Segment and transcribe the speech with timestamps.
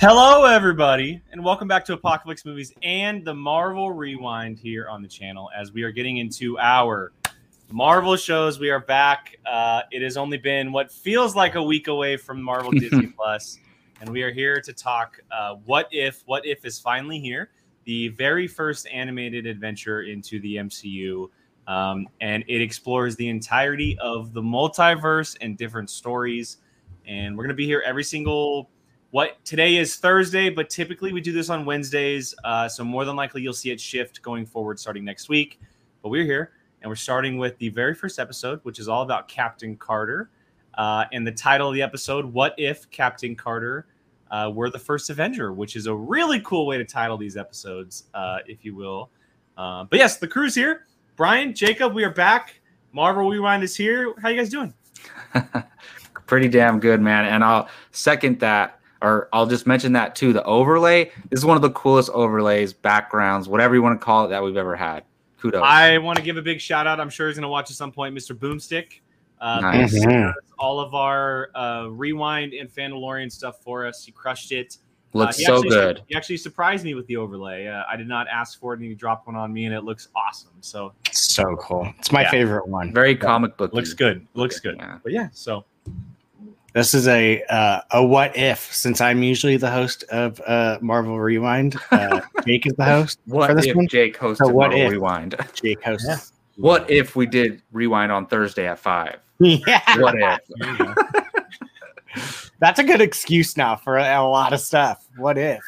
[0.00, 5.08] Hello, everybody, and welcome back to Apocalypse Movies and the Marvel Rewind here on the
[5.08, 7.12] channel as we are getting into our
[7.70, 8.58] Marvel shows.
[8.58, 9.36] We are back.
[9.44, 13.58] Uh, it has only been what feels like a week away from Marvel Disney Plus,
[14.00, 16.22] and we are here to talk uh, What If.
[16.24, 17.50] What If is finally here,
[17.84, 21.28] the very first animated adventure into the MCU.
[21.66, 26.56] Um, and it explores the entirety of the multiverse and different stories.
[27.06, 28.70] And we're going to be here every single
[29.10, 32.34] what today is Thursday, but typically we do this on Wednesdays.
[32.44, 35.60] Uh, so more than likely you'll see it shift going forward starting next week.
[36.02, 36.52] But we're here
[36.82, 40.30] and we're starting with the very first episode, which is all about Captain Carter.
[40.74, 43.86] Uh, and the title of the episode, What If Captain Carter
[44.30, 48.04] uh, Were the First Avenger, which is a really cool way to title these episodes,
[48.14, 49.10] uh, if you will.
[49.56, 50.86] Uh, but yes, the crew's here.
[51.16, 52.60] Brian, Jacob, we are back.
[52.92, 54.14] Marvel Rewind is here.
[54.22, 54.72] How you guys doing?
[56.26, 57.24] Pretty damn good, man.
[57.24, 60.32] And I'll second that or I'll just mention that too.
[60.32, 64.26] The overlay this is one of the coolest overlays, backgrounds, whatever you want to call
[64.26, 65.04] it, that we've ever had.
[65.40, 65.62] Kudos.
[65.64, 67.00] I want to give a big shout out.
[67.00, 68.36] I'm sure he's going to watch at some point, Mr.
[68.36, 69.00] Boomstick.
[69.40, 69.94] Uh, Nice.
[69.94, 74.04] Boomstick does All of our uh, rewind and Fandalorian stuff for us.
[74.04, 74.76] He crushed it.
[75.14, 76.02] Looks Uh, so actually- good.
[76.08, 77.66] He actually surprised me with the overlay.
[77.66, 79.80] Uh, I did not ask for it, and he dropped one on me, and it
[79.82, 80.50] looks awesome.
[80.60, 81.90] So So cool.
[81.98, 82.30] It's my Yeah.
[82.30, 82.92] favorite one.
[82.92, 83.72] Very comic book.
[83.72, 84.26] looks good.
[84.34, 84.76] Looks good.
[84.78, 84.98] Yeah.
[85.02, 85.64] But yeah, so
[86.72, 91.18] This is a uh, a what if since I'm usually the host of uh, Marvel
[91.18, 91.76] Rewind.
[91.90, 93.88] Uh, Jake is the host What for this if one.
[93.88, 94.92] Jake hosted So what Marvel if?
[94.92, 95.36] Rewind?
[95.54, 96.06] Jake hosts.
[96.08, 96.18] Yeah.
[96.56, 99.16] What if we did Rewind on Thursday at five?
[99.40, 100.38] Yeah, What if?
[100.58, 100.94] there you go.
[102.60, 105.06] that's a good excuse now for a, a lot of stuff.
[105.16, 105.60] What if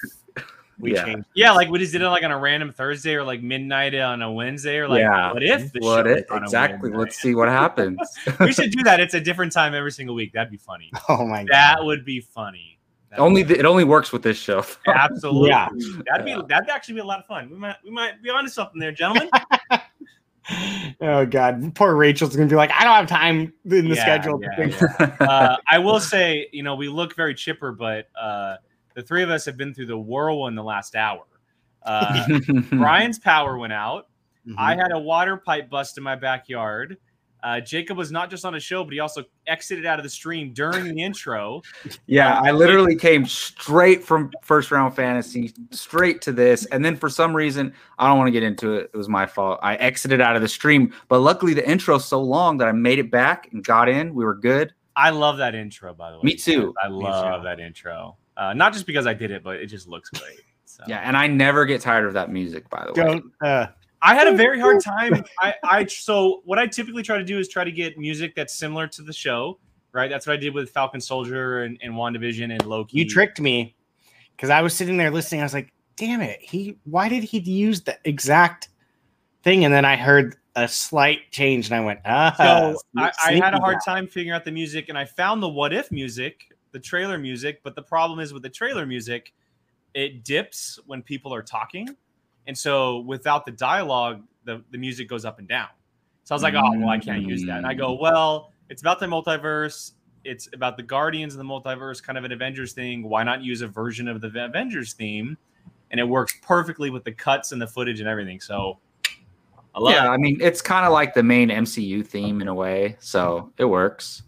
[0.82, 1.04] we Yeah.
[1.04, 1.24] change?
[1.34, 4.20] yeah, like we just did it like on a random Thursday or like midnight on
[4.20, 5.32] a Wednesday or like Yeah.
[5.32, 6.30] what if the What show if?
[6.30, 6.90] on a Exactly.
[6.90, 6.98] Wednesday?
[6.98, 7.98] Let's see what happens.
[8.40, 9.00] we should do that.
[9.00, 10.32] It's a different time every single week.
[10.34, 10.90] That'd be funny.
[11.08, 11.86] Oh my That god!
[11.86, 12.78] would be funny.
[13.10, 14.64] That'd only be- th- it only works with this show.
[14.86, 15.50] absolutely.
[15.50, 15.68] Yeah.
[16.10, 17.48] That'd be that'd actually be a lot of fun.
[17.50, 19.30] We might we might be onto something there, gentlemen.
[21.00, 24.40] Oh god, poor Rachel's gonna be like, I don't have time in the Yeah, schedule.
[24.40, 28.56] to yeah, uh, I will say, you know, we look very chipper, but uh,
[28.94, 31.24] the three of us have been through the whirlwind the last hour.
[31.84, 32.26] Uh,
[32.70, 34.08] Brian's power went out.
[34.46, 34.54] Mhm.
[34.58, 36.96] I had a water pipe bust in my backyard.
[37.44, 40.08] Uh, Jacob was not just on a show, but he also exited out of the
[40.08, 41.60] stream during the intro.
[42.06, 47.08] Yeah, I literally came straight from first round fantasy straight to this, and then for
[47.08, 48.90] some reason I don't want to get into it.
[48.92, 49.58] It was my fault.
[49.62, 52.98] I exited out of the stream, but luckily the intro's so long that I made
[53.00, 54.14] it back and got in.
[54.14, 54.72] We were good.
[54.94, 56.22] I love that intro, by the way.
[56.24, 56.74] Me too.
[56.82, 58.16] I love that intro.
[58.36, 60.40] Uh, not just because I did it, but it just looks great.
[60.64, 60.84] So.
[60.86, 62.68] Yeah, and I never get tired of that music.
[62.70, 63.32] By the way, don't.
[63.42, 63.66] Uh,
[64.00, 65.24] I had a very hard time.
[65.38, 68.54] I, I so what I typically try to do is try to get music that's
[68.54, 69.58] similar to the show,
[69.92, 70.10] right?
[70.10, 72.98] That's what I did with Falcon Soldier and, and WandaVision and Loki.
[72.98, 73.76] you tricked me
[74.36, 75.40] because I was sitting there listening.
[75.40, 76.40] I was like, "Damn it!
[76.42, 78.68] He why did he use the exact
[79.42, 83.32] thing?" And then I heard a slight change, and I went, "Ah." So I, I
[83.34, 85.92] had a hard guy." time figuring out the music, and I found the What If
[85.92, 87.60] music, the trailer music.
[87.62, 89.32] But the problem is with the trailer music,
[89.94, 91.88] it dips when people are talking,
[92.46, 95.68] and so without the dialogue, the the music goes up and down.
[96.24, 97.58] So I was like, oh well, I can't use that.
[97.58, 98.00] And I go, mm.
[98.00, 99.92] well, it's about the multiverse.
[100.24, 103.02] It's about the Guardians of the multiverse, kind of an Avengers thing.
[103.02, 105.36] Why not use a version of the Avengers theme?
[105.90, 108.40] And it works perfectly with the cuts and the footage and everything.
[108.40, 108.78] So
[109.74, 110.10] I love yeah, it.
[110.10, 113.64] I mean it's kind of like the main MCU theme in a way, so it
[113.64, 114.22] works.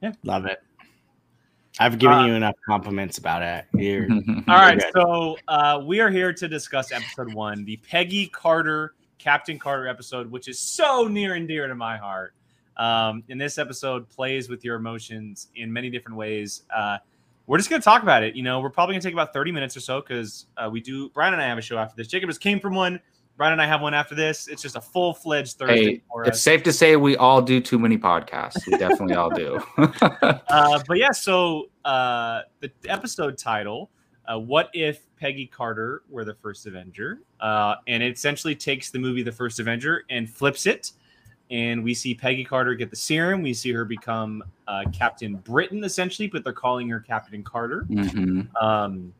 [0.00, 0.12] Yeah.
[0.22, 0.62] Love it.
[1.80, 3.64] I've given Uh, you enough compliments about it.
[3.74, 4.04] You're,
[4.48, 4.92] All right, good.
[4.96, 10.30] so uh, we are here to discuss episode one, the Peggy Carter, Captain Carter episode,
[10.30, 12.34] which is so near and dear to my heart.
[12.76, 16.62] Um, and this episode plays with your emotions in many different ways.
[16.74, 16.98] Uh,
[17.46, 18.34] we're just going to talk about it.
[18.36, 20.80] You know, we're probably going to take about 30 minutes or so because uh, we
[20.80, 22.06] do, Brian and I have a show after this.
[22.08, 23.00] Jacob just came from one.
[23.36, 24.46] Brian and I have one after this.
[24.46, 27.78] It's just a full fledged Thursday Hey, it's safe to say we all do too
[27.78, 28.64] many podcasts.
[28.66, 29.60] We definitely all do.
[29.76, 33.90] uh, but yeah, so uh, the episode title,
[34.26, 39.00] uh, "What if Peggy Carter were the first Avenger?" Uh, and it essentially takes the
[39.00, 40.92] movie The First Avenger and flips it,
[41.50, 43.42] and we see Peggy Carter get the serum.
[43.42, 47.84] We see her become uh, Captain Britain, essentially, but they're calling her Captain Carter.
[47.90, 48.48] Mhm.
[48.62, 49.12] Um,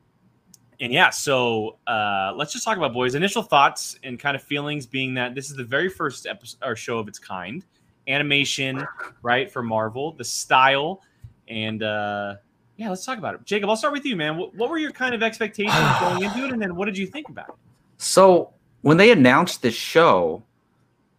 [0.80, 3.14] and yeah, so uh, let's just talk about boys.
[3.14, 6.76] Initial thoughts and kind of feelings being that this is the very first episode or
[6.76, 7.64] show of its kind.
[8.08, 8.86] Animation,
[9.22, 11.00] right, for Marvel, the style,
[11.48, 12.34] and uh,
[12.76, 13.44] yeah, let's talk about it.
[13.44, 14.36] Jacob, I'll start with you, man.
[14.36, 17.06] What, what were your kind of expectations going into it, and then what did you
[17.06, 17.54] think about it?
[17.96, 20.42] So when they announced this show,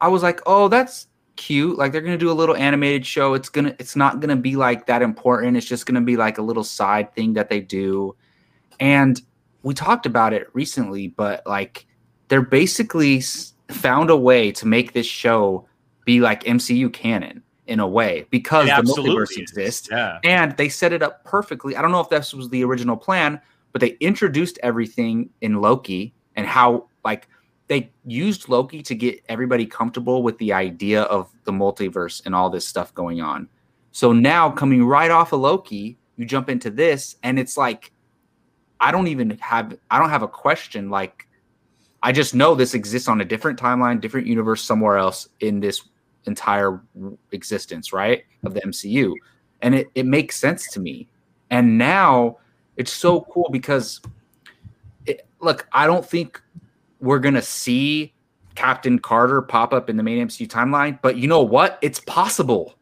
[0.02, 1.07] I was like, "Oh, that's
[1.38, 1.78] cute.
[1.78, 3.34] Like they're gonna do a little animated show.
[3.34, 5.57] It's gonna, it's not gonna be like that important.
[5.57, 8.16] It's just gonna be like a little side thing that they do."
[8.80, 9.22] And
[9.66, 11.88] we talked about it recently, but like
[12.28, 13.22] they're basically
[13.72, 15.68] found a way to make this show
[16.06, 20.20] be like MCU canon in a way because the multiverse exists Yeah.
[20.24, 21.76] and they set it up perfectly.
[21.76, 23.42] I don't know if this was the original plan,
[23.72, 27.28] but they introduced everything in Loki and how like
[27.68, 32.52] they used Loki to get everybody comfortable with the idea of the multiverse and all
[32.52, 33.50] this stuff going on.
[33.94, 37.92] So now coming right off of Loki, you jump into this and it's like
[38.80, 41.27] I don't even have I don't have a question like
[42.04, 45.81] I just know this exists on a different timeline, different universe somewhere else in this
[46.27, 46.81] entire
[47.31, 48.24] existence, right?
[48.44, 49.13] Of the MCU.
[49.62, 51.07] And it, it makes sense to me.
[51.50, 52.38] And now
[52.77, 54.01] it's so cool because
[55.07, 56.39] it, look, I don't think
[57.00, 58.13] we're gonna see
[58.54, 61.80] Captain Carter pop up in the main MCU timeline, but you know what?
[61.81, 62.75] It's possible.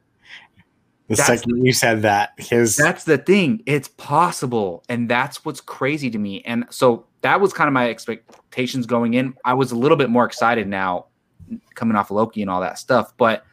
[1.08, 3.62] The That's- second you said that, his That's the thing.
[3.66, 4.84] It's possible.
[4.88, 6.42] And that's what's crazy to me.
[6.46, 9.36] And so that was kind of my expectations going in.
[9.44, 11.08] I was a little bit more excited now
[11.76, 13.14] coming off Loki and all that stuff.
[13.18, 13.44] But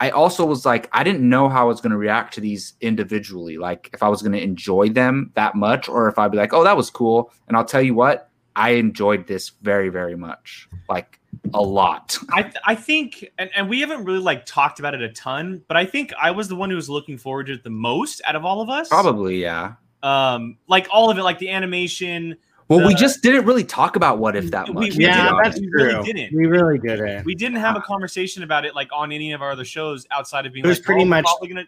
[0.00, 2.72] I also was like, I didn't know how I was going to react to these
[2.80, 3.58] individually.
[3.58, 6.54] Like if I was going to enjoy them that much or if I'd be like,
[6.54, 7.32] oh, that was cool.
[7.46, 8.29] And I'll tell you what,
[8.60, 10.68] I enjoyed this very, very much.
[10.88, 11.18] Like
[11.54, 12.16] a lot.
[12.32, 15.62] I th- I think, and, and we haven't really like talked about it a ton,
[15.68, 18.20] but I think I was the one who was looking forward to it the most
[18.26, 18.88] out of all of us.
[18.88, 19.74] Probably, yeah.
[20.02, 22.36] Um, like all of it, like the animation.
[22.68, 24.82] Well, we just didn't really talk about what if that We- much.
[24.82, 25.42] we to yeah, did- honest.
[25.44, 26.02] that's We really true.
[26.04, 26.36] didn't.
[26.36, 27.24] We really did it.
[27.24, 30.46] We didn't have a conversation about it like on any of our other shows outside
[30.46, 31.66] of being It was like, pretty oh, much- we're probably gonna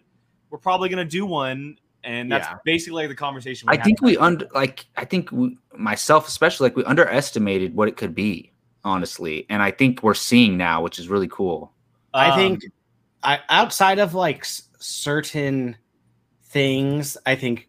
[0.51, 2.57] we're probably gonna do one, and that's Yeah.
[2.65, 3.69] basically the conversation.
[3.71, 7.89] We I think we under like I think we, myself especially like we underestimated what
[7.89, 8.53] it could be
[8.85, 11.73] honestly, and I think we're seeing now, which is really cool.
[12.15, 12.65] I Um, think
[13.23, 15.77] I, outside of like s- certain
[16.45, 17.69] things, I think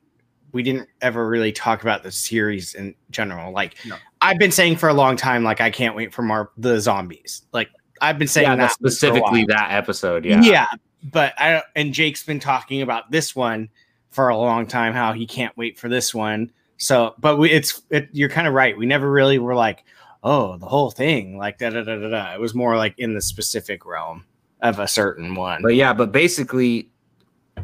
[0.52, 3.52] we didn't ever really talk about the series in general.
[3.52, 3.96] Like No.
[4.22, 7.44] I've been saying for a long time, like I can't wait for more the zombies.
[7.54, 7.70] Like
[8.02, 10.26] I've been saying yeah, that that's for a specifically that episode.
[10.26, 10.68] Yeah, Yeah,
[11.12, 13.70] but I and Jake's been talking about this one
[14.14, 14.94] for a long time.
[14.94, 16.52] How he can't wait for this one.
[16.78, 18.78] So, but we, it's it, you're kind of right.
[18.78, 19.84] We never really were like,
[20.24, 22.34] oh, the whole thing, like da da da da da.
[22.34, 24.26] It was more like in the specific realm
[24.62, 25.62] of a certain one.
[25.62, 26.90] But yeah, but basically,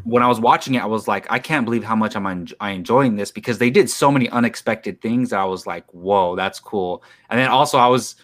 [0.04, 2.48] when I was watching it, I was like, I can't believe how much I'm en-
[2.60, 5.32] I enjoying this because they did so many unexpected things.
[5.32, 7.02] I was like, whoa, that's cool.
[7.28, 8.16] And then also, I was.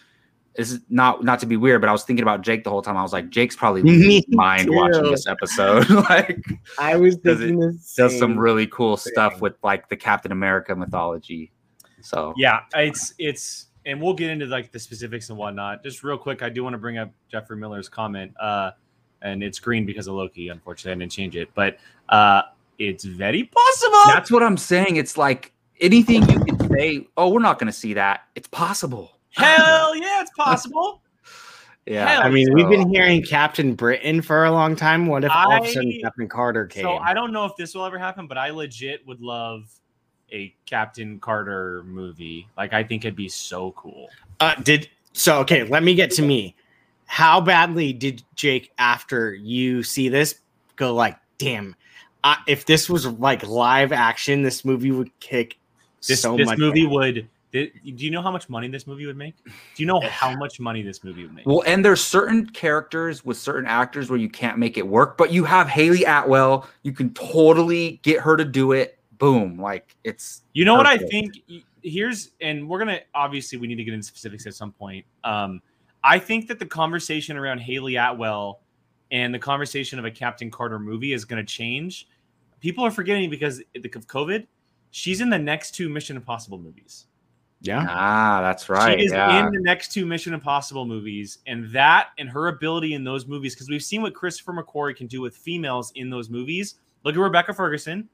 [0.57, 2.81] This is not not to be weird, but I was thinking about Jake the whole
[2.81, 2.97] time.
[2.97, 5.87] I was like, Jake's probably losing Me his mind watching this episode.
[6.09, 6.43] like,
[6.79, 10.75] I was Does thinking this does some really cool stuff with like the Captain America
[10.75, 11.51] mythology.
[12.01, 15.83] So Yeah, it's it's, and we'll get into like the specifics and whatnot.
[15.83, 18.71] Just real quick, I do want to bring up Jeffrey Miller's comment, uh,
[19.21, 20.49] and it's green because of Loki.
[20.49, 21.77] Unfortunately, I didn't change it, but
[22.09, 22.41] uh,
[22.79, 24.01] it's very possible.
[24.07, 24.95] that's what I'm saying.
[24.95, 27.07] It's like anything you can say.
[27.15, 28.21] Oh, we're not going to see that.
[28.35, 29.16] It's possible.
[29.37, 31.01] Hell yeah, it's possible.
[31.89, 32.05] Yeah.
[32.05, 35.05] Hell I mean, so- we've been hearing Captain Britain for a long time.
[35.07, 36.83] What if all of a sudden Captain Carter came?
[36.83, 39.71] so I don't know if this will ever happen, but I legit would love
[40.29, 42.45] a Captain Carter movie.
[42.57, 44.09] Like, I think it'd be so cool.
[44.41, 45.39] Uh, did so?
[45.39, 46.57] Okay, let me get to me.
[47.05, 50.41] How badly did Jake, after you see this,
[50.75, 51.73] go like, "Damn,
[52.21, 55.57] I, if this was like live action, this movie would kick
[56.05, 57.29] This so this much." movie ass." would.
[57.51, 59.35] Do you know how much money this movie would make?
[59.45, 61.45] Do you know how much money this movie would make?
[61.45, 65.31] Well, and there's certain characters with certain actors where you can't make it work, but
[65.31, 66.67] you have Hayley Atwell.
[66.83, 68.99] You can totally get her to do it.
[69.17, 69.59] Boom.
[69.59, 71.33] Like it's You know what I think?
[71.83, 75.05] Here's and we're gonna obviously we need to get into specifics at some point.
[75.23, 75.61] Um,
[76.03, 78.59] I think that the conversation around Hayley Atwell
[79.09, 82.07] and the conversation of a Captain Carter movie is gonna change.
[82.59, 84.45] People are forgetting because of COVID.
[84.91, 87.07] She's in the next two Mission Impossible movies.
[87.61, 87.85] Yeah.
[87.89, 88.99] ah, that's right.
[88.99, 89.45] She is yeah.
[89.45, 93.55] in the next two Mission Impossible movies, and that and her ability in those movies,
[93.55, 96.75] because we've seen what Christopher McQuarrie can do with females in those movies.
[97.03, 98.09] Look at Rebecca Ferguson.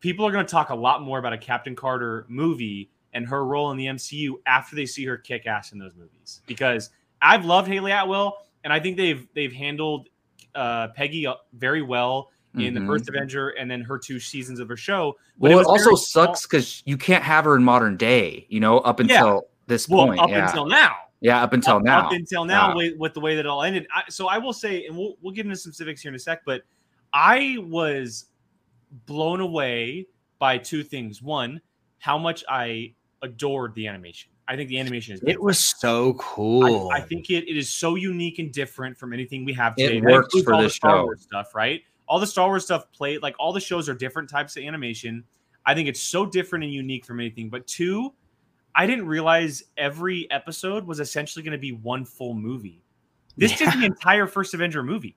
[0.00, 3.44] People are going to talk a lot more about a Captain Carter movie and her
[3.44, 6.40] role in the MCU after they see her kick ass in those movies.
[6.46, 6.90] Because
[7.22, 10.08] I've loved Hayley Atwell, and I think they've they've handled
[10.54, 13.14] uh, Peggy uh, very well in the first mm-hmm.
[13.16, 15.16] Avenger and then her two seasons of her show.
[15.38, 18.60] But Well, it, was also sucks because you can't have her in modern day, you
[18.60, 19.04] know, up Yeah.
[19.04, 20.20] until this Well, point.
[20.20, 20.46] up yeah.
[20.48, 20.96] until now.
[21.20, 22.06] yeah, up until up, now.
[22.06, 22.74] Up until now, Yeah.
[22.74, 23.86] with, with the way that it all ended.
[23.94, 26.18] I, so I will say, and we'll we'll get into some civics here in a
[26.18, 26.62] sec, but
[27.12, 28.26] I was
[29.06, 30.06] blown away
[30.38, 31.22] by two things.
[31.22, 31.60] One,
[31.98, 34.30] how much I adored the animation.
[34.48, 35.22] I think the animation is.
[35.24, 36.90] It was so cool.
[36.90, 39.88] I, I think it, it is so unique and different from anything we have It
[39.88, 40.00] today.
[40.00, 41.02] That works for all this the Star show.
[41.04, 41.82] Wars stuff, right?
[42.10, 45.22] All the Star Wars stuff played like all the shows are different types of animation.
[45.64, 47.48] I think it's so different and unique from anything.
[47.50, 48.12] But two,
[48.74, 52.82] I didn't realize every episode was essentially going to be one full movie.
[53.36, 53.68] This Yeah.
[53.68, 55.16] is the entire first Avenger movie.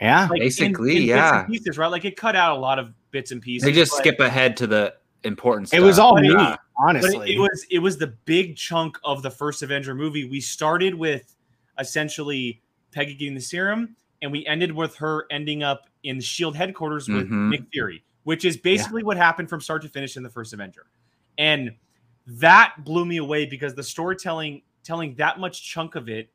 [0.00, 0.26] Yeah.
[0.30, 1.40] Like, Basically, in bits yeah.
[1.40, 1.88] and pieces, right?
[1.88, 3.66] Like it cut out a lot of bits and pieces.
[3.66, 5.78] They just skip ahead to the important stuff.
[5.78, 7.30] It was all But it- neat, but honestly.
[7.32, 10.24] it, it was it was the big chunk of the first Avenger movie.
[10.24, 11.36] We started with
[11.78, 12.62] essentially
[12.92, 17.28] Peggy getting the serum, and we ended with her ending up in Shield headquarters with
[17.28, 17.50] Mhm.
[17.50, 20.86] Nick Fury, which is basically what happened from start to finish in the first Avenger.
[21.36, 21.74] And
[22.26, 26.30] that blew me away because the storytelling telling that much chunk of it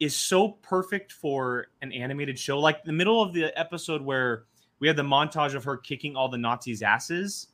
[0.00, 2.58] is so perfect for an animated show.
[2.58, 4.44] Like the middle of the episode where
[4.80, 7.48] we had the montage of her kicking all the Nazis' asses.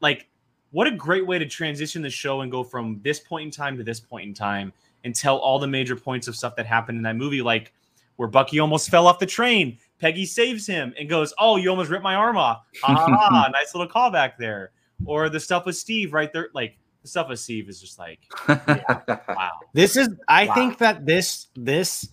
[0.00, 0.28] Like,
[0.72, 3.76] what a great way to transition the show and go from this point in time
[3.76, 4.72] to this point in time
[5.04, 7.72] and tell all the major points of stuff that happened in that movie, like
[8.20, 9.78] where Bucky almost fell off the train.
[9.98, 13.06] Peggy saves him and goes, "Oh, you almost ripped my arm off." Ha ha!
[13.30, 13.48] ha.
[13.50, 14.72] nice little callback there.
[15.06, 18.18] Or the stuff with Steve right there, like the stuff with Steve is just like,
[18.46, 19.52] wow.
[19.72, 20.54] This is I Wow.
[20.54, 22.10] think that this this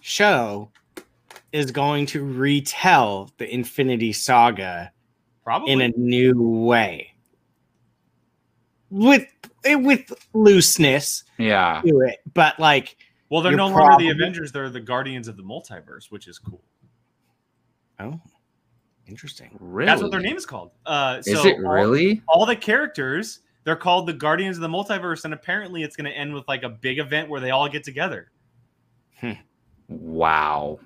[0.00, 0.70] show
[1.50, 4.92] is going to retell the Infinity Saga
[5.42, 7.14] Probably in a new way.
[8.90, 9.26] With
[9.64, 11.82] eh, with looseness yeah.
[11.84, 12.96] to it, but like
[13.30, 16.38] well, they're you're no longer the Avengers; they're the Guardians of the Multiverse, which is
[16.38, 16.62] cool.
[18.00, 18.20] oh
[19.06, 19.56] interesting.
[19.58, 19.86] Really?
[19.86, 20.70] That's what their name is called.
[20.84, 22.20] Uh, Is so it really?
[22.28, 26.10] all the characters they're called the guardians of the multiverse and apparently it's going to
[26.16, 28.30] end with like a big event where they all get together
[29.88, 30.78] Wow.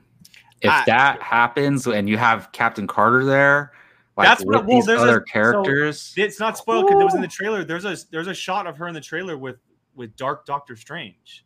[0.60, 3.72] If I- that happens and you have Captain Carter there,
[4.16, 7.00] like That's what- with well, these there's a- other so- characters, it's not spoiled because
[7.00, 9.36] it was in the trailer there's a there's a shot of her in the trailer
[9.36, 9.56] with
[9.96, 11.44] with dark doctor strange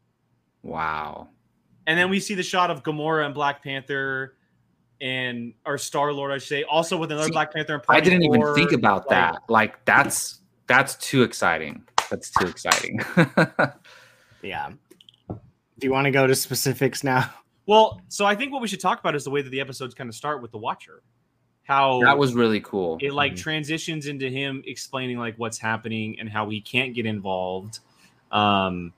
[0.66, 1.28] wow.
[1.86, 4.34] and then we see the shot of gamora and black panther
[5.00, 8.00] and or star lord i should say also with another See, black panther and I
[8.00, 9.42] didn't even Thor, think about like- that.
[9.48, 11.84] Like that's that's too exciting.
[12.10, 12.98] That's too exciting.
[14.42, 14.70] Yeah.
[15.28, 15.36] Do
[15.86, 17.30] you want to go to specifics now?
[17.66, 19.92] well so i think what we should talk about is the way that the episodes
[19.92, 21.02] kind of start with the watcher
[21.64, 22.96] how that was really cool.
[23.00, 23.38] it like Mhm.
[23.38, 27.80] transitions into him explaining like what's happening and how he can't get involved
[28.30, 28.92] um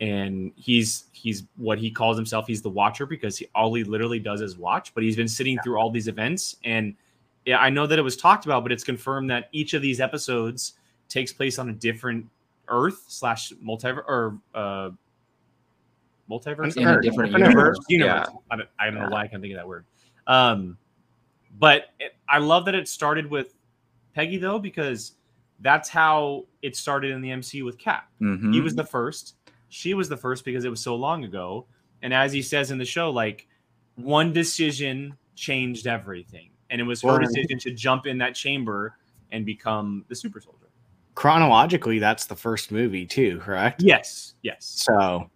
[0.00, 4.18] and he's he's what he calls himself he's the watcher because he all he literally
[4.18, 6.94] does is watch but he's been sitting through all these events and
[7.44, 10.00] yeah i know that it was talked about but it's confirmed that each of these
[10.00, 10.74] episodes
[11.10, 12.26] takes place on a different
[12.68, 14.88] earth slash multiverse or uh
[16.30, 17.02] multiverse In a Earth.
[17.02, 17.78] different Different universe.
[17.88, 18.28] universe.
[18.50, 19.84] I don't, I don't know why I can't think of that word.
[20.28, 20.78] Um,
[21.58, 23.54] but it, I love that it started with
[24.14, 25.14] Peggy though because
[25.58, 28.08] that's how it started in the MCU with Cap.
[28.20, 28.54] Mhm.
[28.54, 29.34] He was the first.
[29.70, 31.66] She was the first because it was so long ago.
[32.02, 33.48] And as he says in the show, like
[33.94, 38.96] one decision changed everything, and it was her decision to jump in that chamber
[39.32, 40.56] and become the super soldier.
[41.14, 43.82] Chronologically, that's the first movie too, correct?
[43.82, 44.64] Yes, yes.
[44.64, 45.30] So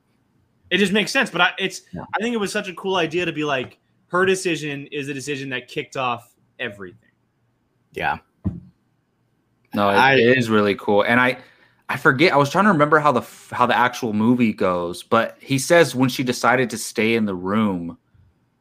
[0.71, 1.31] It just makes sense.
[1.31, 2.05] But I, it's Yeah.
[2.14, 5.14] I think it was such a cool idea to be like her decision is a
[5.14, 7.11] decision that kicked off everything.
[7.93, 8.19] yeah.
[9.75, 11.03] No, it, I- it is really cool.
[11.03, 11.37] And I
[11.88, 13.21] I forget I was trying to remember how the
[13.53, 17.35] how the actual movie goes, but he says when she decided to stay in the
[17.35, 17.99] room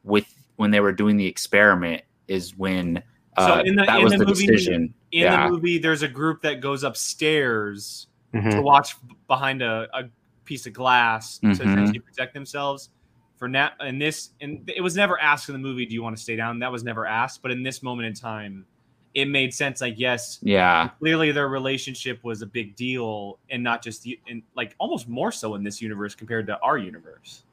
[0.03, 0.25] with
[0.57, 3.01] when they were doing the experiment is when
[3.39, 4.93] So uh, in the- that in was the the, movie- decision.
[5.11, 5.45] In Yeah.
[5.45, 8.51] the movie, there's a group that goes upstairs Mhm.
[8.51, 8.95] to watch
[9.27, 10.03] behind a, a
[10.43, 11.51] piece of glass to Mhm.
[11.53, 12.89] essentially protect themselves.
[13.37, 16.15] For now, in this, and it was never asked in the movie, "Do you want
[16.17, 17.41] to stay down?" That was never asked.
[17.41, 18.65] But in this moment in time,
[19.13, 19.79] it made sense.
[19.81, 20.89] Like, yes, Yeah.
[20.99, 25.31] clearly their relationship was a big deal, and not just the, and like almost more
[25.31, 27.43] so in this universe compared to our universe.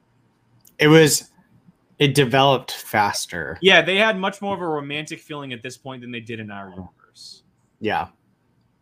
[0.78, 1.30] It was
[1.98, 3.58] it developed faster.
[3.60, 6.40] Yeah, they had much more of a romantic feeling at this point than they did
[6.40, 7.42] in our universe.
[7.78, 8.08] Yeah.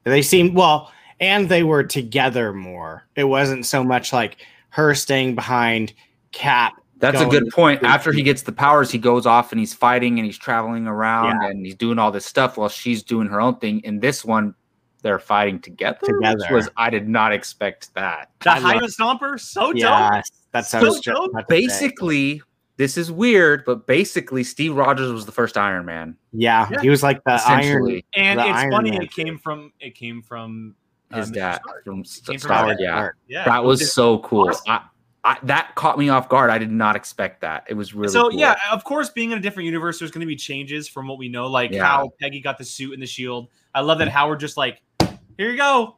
[0.04, 3.08] They seemed well, and they were together more.
[3.16, 4.37] It wasn't so much like
[4.70, 5.94] her staying behind
[6.30, 6.75] Cap.
[7.00, 7.82] That's a good point.
[7.84, 11.40] After he gets the powers, he goes off and he's fighting and he's traveling around
[11.42, 11.48] Yeah.
[11.50, 13.80] and he's doing all this stuff while she's doing her own thing.
[13.80, 14.54] In this one,
[15.02, 15.98] they're fighting together.
[16.02, 16.54] which Together.
[16.54, 18.30] was I did not expect that.
[18.40, 19.76] The I love- Hydra Stomper, so dope.
[19.76, 21.30] Yeah, that's So I was dope.
[21.30, 21.46] about.
[21.48, 22.42] Basically,
[22.78, 26.16] this is weird, but basically, Steve Rogers was the first Iron Man.
[26.32, 26.80] Yeah, Yeah.
[26.80, 27.60] he was like the iron.
[27.60, 30.74] essentially, And The it's Iron funny Man it came from it came from
[31.12, 31.34] uh, his Mr.
[31.34, 31.84] dad Stark.
[31.84, 32.68] from came St- from Star.
[32.70, 32.76] his.
[32.80, 34.48] Yeah, Yeah, that was Just- so cool.
[34.48, 34.62] awesome.
[34.66, 34.80] I,
[35.25, 36.48] I, that caught me off guard.
[36.50, 37.64] I did not expect that.
[37.68, 38.38] It was really so cool.
[38.38, 41.18] yeah, of course, being in a different universe, there's going to be changes from what
[41.18, 41.84] we know, like Yeah.
[41.84, 43.48] how Peggy got the suit and the shield.
[43.75, 44.80] I love that Howard just like,
[45.37, 45.96] here you go,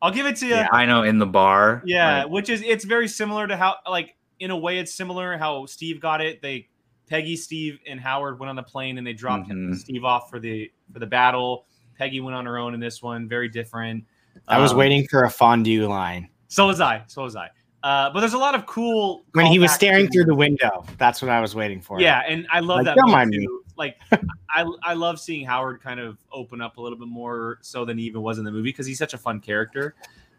[0.00, 0.54] I'll give it to you.
[0.54, 0.68] Yeah.
[0.72, 1.82] I know in the bar.
[1.84, 5.36] Yeah, like, which is it's very similar to how like in a way it's similar
[5.36, 6.40] how Steve got it.
[6.40, 6.68] They
[7.08, 9.76] Peggy, Steve, and Howard went on the plane and they dropped him, Mhm.
[9.76, 11.66] Steve off for the for the battle.
[11.98, 14.04] Peggy went on her own in this one, very different.
[14.48, 17.02] I was Um, waiting for a fondue line So was I.
[17.08, 17.50] So was I.
[17.82, 20.84] Uh, but there's a lot of cool when he was staring through the window.
[20.98, 21.98] That's what I was waiting for.
[22.00, 22.96] Yeah, and I love Like, that.
[22.96, 23.46] don't moment mind me.
[23.46, 23.64] too.
[23.76, 23.96] Like,
[24.50, 27.96] I I love seeing Howard kind of open up a little bit more so than
[27.96, 29.94] he even was in the movie because he's such a fun character.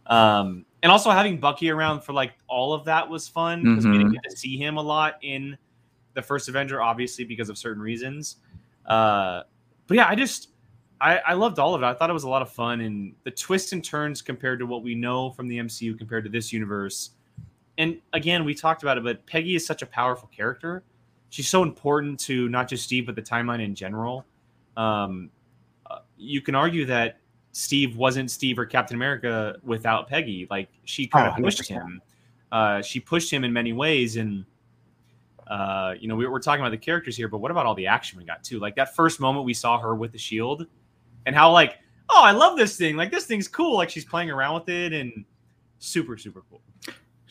[0.06, 3.94] Um, and also having Bucky around for like all of that was fun because we
[3.94, 5.58] didn't get to see him a lot in
[6.14, 8.38] the first Avenger, obviously because of certain reasons.
[8.86, 9.42] Uh,
[9.88, 10.50] but yeah, I just
[11.00, 11.86] I, I loved all of it.
[11.86, 14.68] I thought it was a lot of fun and the twists and turns compared to
[14.68, 17.12] what we know from the MCU compared to this universe.
[17.78, 20.84] And again, we talked about it, but Peggy is such a powerful character.
[21.30, 24.26] She's so important to not just Steve, but the timeline in general.
[24.76, 25.30] Um,
[25.90, 27.20] uh, you can argue that
[27.54, 30.48] Steve wasn't Steve or Captain America without Peggy.
[30.50, 32.02] Like she kind Oh, of pushed him.
[32.52, 34.46] Uh, she pushed him in many ways, and
[35.48, 37.88] uh, you know we, we're talking about the characters here, but what about all the
[37.88, 38.60] action we got too?
[38.60, 40.66] Like that first moment we saw her with the shield,
[41.26, 41.78] and how like,
[42.10, 42.96] oh, I love this thing.
[42.98, 43.76] Like this thing's cool.
[43.78, 45.24] Like she's playing around with it, and
[45.80, 46.62] super super cool.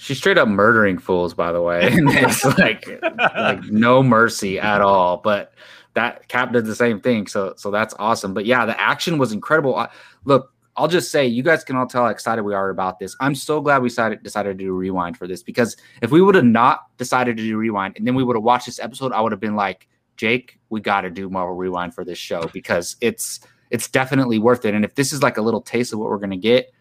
[0.01, 1.93] She's straight up murdering fools, by the way.
[1.93, 2.89] And it's like
[3.35, 5.19] like no mercy at all.
[5.19, 5.53] But
[5.93, 8.33] that Cap did the same thing, so so that's awesome.
[8.33, 9.77] But yeah, the action was incredible.
[9.77, 9.91] I,
[10.25, 13.15] look, I'll just say, you guys can all tell how excited we are about this.
[13.21, 16.35] I'm so glad we decided decided to do rewind for this because if we would
[16.35, 19.21] have not decided to do rewind and then we would have watched this episode, I
[19.21, 19.87] would have been like,
[20.17, 24.65] Jake, we got to do Marvel Rewind for this show because it's it's definitely worth
[24.65, 24.73] it.
[24.75, 26.73] And if this is like a little taste of what we're gonna get,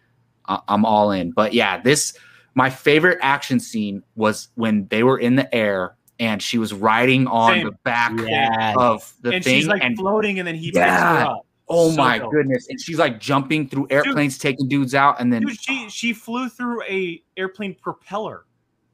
[0.46, 1.32] I- I'm all in.
[1.32, 2.16] But yeah, this
[2.54, 7.26] my favorite action scene was when they were in the air and she was riding
[7.28, 7.64] on Same.
[7.66, 8.74] the back Yeah.
[8.76, 10.84] of the and thing she's like and floating, and then he Yeah.
[10.90, 11.46] picks her up.
[11.68, 12.32] oh So my dope.
[12.32, 16.12] goodness and she's like jumping through airplanes taking dudes out and then Dude, she she
[16.12, 18.44] flew through a airplane propeller.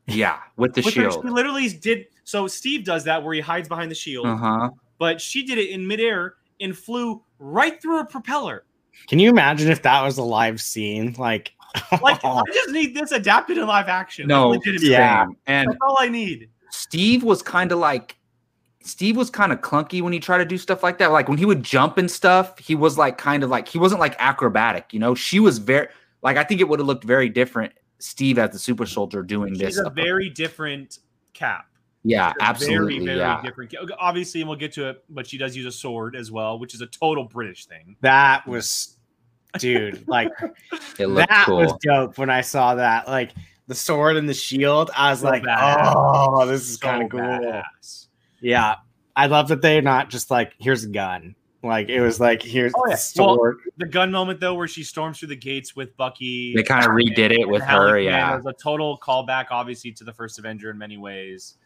[0.07, 2.07] yeah with the With her- shield she literally did.
[2.25, 5.71] So Steve does that where he hides behind the shield, uh-huh but she did it
[5.71, 8.64] in midair and flew right through a propeller.
[9.09, 11.15] Can you imagine if that was a live scene?
[11.19, 11.53] Like,
[12.03, 14.27] Like I just need this adapted in live action.
[14.27, 14.91] no Like, legitimately.
[14.91, 15.27] Yeah.
[15.47, 16.49] and that's all I need.
[16.71, 18.17] Steve was kind of like
[18.83, 21.11] Steve was kind of clunky when he tried to do stuff like that.
[21.11, 24.01] Like when he would jump and stuff, he was like kind of like he wasn't
[24.01, 25.15] like acrobatic, you know.
[25.15, 25.89] She was very
[26.23, 27.73] like I think it would have looked very different.
[27.99, 29.79] Steve as the super soldier doing She's this.
[29.79, 30.99] a very different
[31.35, 31.67] cap.
[32.09, 32.95] Yeah, absolutely.
[32.95, 33.75] Very, very yeah, different.
[33.99, 36.75] Obviously, and we'll get to it, but she does use a sword as well, which
[36.75, 37.97] is a total British thing.
[38.01, 38.97] that was,
[39.59, 40.31] dude, like,
[40.99, 41.59] it looked that cool.
[41.59, 43.09] was dope when I saw that.
[43.09, 43.33] Like,
[43.66, 44.90] the sword and the shield.
[44.97, 45.92] I was So like, badass.
[45.97, 47.21] oh, this is So kind of cool.
[47.21, 48.07] badass.
[48.40, 48.77] Yeah.
[49.16, 51.35] I love that they're not just like, here's a gun.
[51.62, 52.95] Like, it was like, here's Oh, yeah.
[52.95, 53.57] the sword.
[53.79, 56.55] The gun moment though, where she storms through the gates with Bucky.
[56.55, 57.97] They kind of redid it with Helen her.
[57.99, 61.57] Command Yeah, was a total callback, obviously, to the first Avenger in many ways.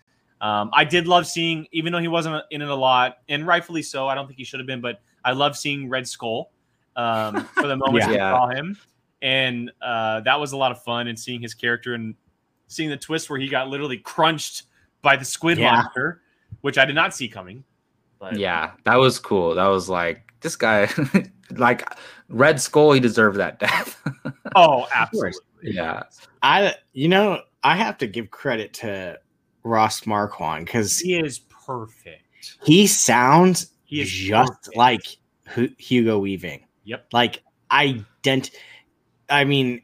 [0.40, 3.82] Um, I did love seeing, even though he wasn't in it a lot, and rightfully
[3.82, 4.08] so.
[4.08, 6.50] I don't think he should have been, but I love seeing Red Skull
[6.96, 8.30] um, for the moments we Yeah.
[8.30, 8.76] saw him,
[9.20, 11.08] and uh, that was a lot of fun.
[11.08, 12.14] And seeing his character and
[12.68, 14.64] seeing the twist where he got literally crunched
[15.02, 15.72] by the squid Yeah.
[15.72, 16.22] monster,
[16.62, 17.64] which I did not see coming.
[18.18, 19.54] But yeah, that was cool.
[19.54, 20.88] That was like this guy,
[21.50, 21.86] like
[22.28, 22.92] Red Skull.
[22.92, 24.00] He deserved that death.
[24.54, 25.40] oh, absolutely.
[25.62, 26.02] yeah,
[26.42, 29.18] I, you know, I have to give credit to
[29.62, 32.24] Ross Marquand because he is perfect.
[32.64, 34.76] he sounds He is just perfect.
[34.76, 35.02] like
[35.48, 36.64] Hu- Hugo Weaving.
[36.84, 37.06] Yep.
[37.12, 38.50] Like ident.
[39.28, 39.82] I mean,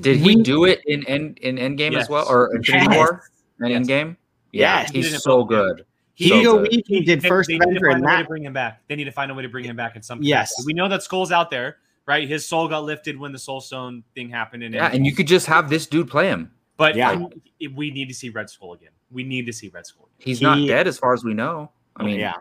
[0.00, 2.02] did he do it in in in Endgame Yes.
[2.04, 2.96] as well, or Infinity Yes.
[2.96, 3.22] War
[3.60, 3.80] and Yes.
[3.86, 4.16] Endgame?
[4.52, 4.90] Yeah, Yes.
[4.90, 5.84] He he's so both, good.
[6.14, 6.70] He- Hugo good.
[6.70, 8.22] Weaving did They- first they need to Avenger find and a way that.
[8.22, 8.82] to bring him back.
[8.88, 10.22] They need to find a way to bring him back in some.
[10.22, 10.50] Yes.
[10.52, 10.66] capacity.
[10.66, 12.28] we know that Skull's out there, right?
[12.28, 15.26] His soul got lifted when the Soul Stone thing happened, and Yeah, and you could
[15.26, 16.52] just have this dude play him.
[16.76, 17.26] But Yeah.
[17.60, 18.90] we- we need to see Red Skull again.
[19.10, 20.08] We need to see Red Skull.
[20.16, 20.26] Again.
[20.26, 21.70] He's not dead as far as we know.
[21.96, 22.34] I mean, yeah.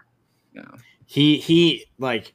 [0.53, 0.63] yeah.
[1.05, 2.33] He he like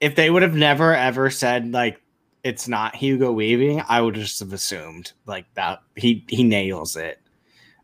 [0.00, 2.00] if they would have never ever said like
[2.44, 7.20] it's not Hugo Weaving, I would just have assumed like that he he nails it.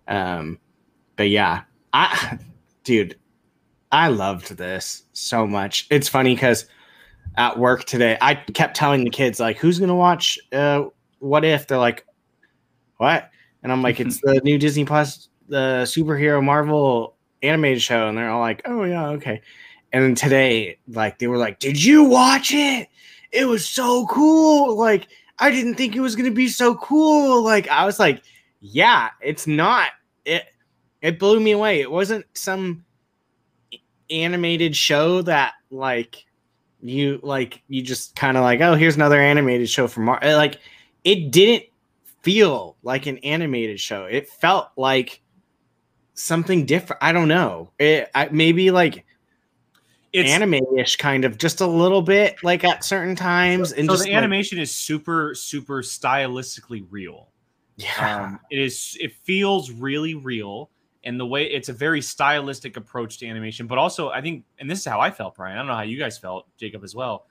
[0.09, 0.59] Um
[1.17, 1.63] but yeah,
[1.93, 2.39] I
[2.85, 3.19] dude,
[3.93, 5.87] I loved this so much.
[5.91, 6.67] It's funny cuz
[7.37, 10.85] at work today, I kept telling the kids like who's going to watch uh
[11.19, 12.07] what if they're like
[12.99, 13.31] what?
[13.63, 18.31] And I'm like it's the new Disney Plus the superhero Marvel animated show and they're
[18.31, 19.43] all like, "Oh yeah, okay."
[19.93, 22.89] And then today, like they were like, "Did you watch it?
[23.33, 24.77] It was so cool!
[24.77, 28.23] Like I didn't think it was gonna be so cool." Like I was like,
[28.61, 29.91] "Yeah, it's not.
[30.25, 30.45] It
[31.03, 31.81] it blew me away.
[31.81, 32.85] It wasn't some
[34.11, 36.25] animated show that like
[36.81, 40.21] you like you just kind of like, oh, here's another animated show from Mar-.
[40.23, 40.61] Like
[41.05, 41.65] it didn't
[42.25, 44.07] feel like an animated show.
[44.07, 45.21] It felt like
[46.15, 47.03] something different.
[47.03, 47.71] I don't know.
[47.79, 49.05] It I, maybe like
[50.13, 54.05] It's anime-ish kind of just a little bit like at certain times and so just
[54.05, 57.31] the like- animation is super super stylistically real.
[57.77, 60.71] yeah Um, it is it feels really real
[61.05, 64.71] and the way it's a very stylistic approach to animation, but also I think and
[64.71, 65.57] this is how I felt, Brian.
[65.57, 67.27] I don't know how you guys felt, Jacob as well.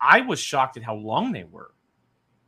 [0.00, 1.70] I was shocked at how long they were.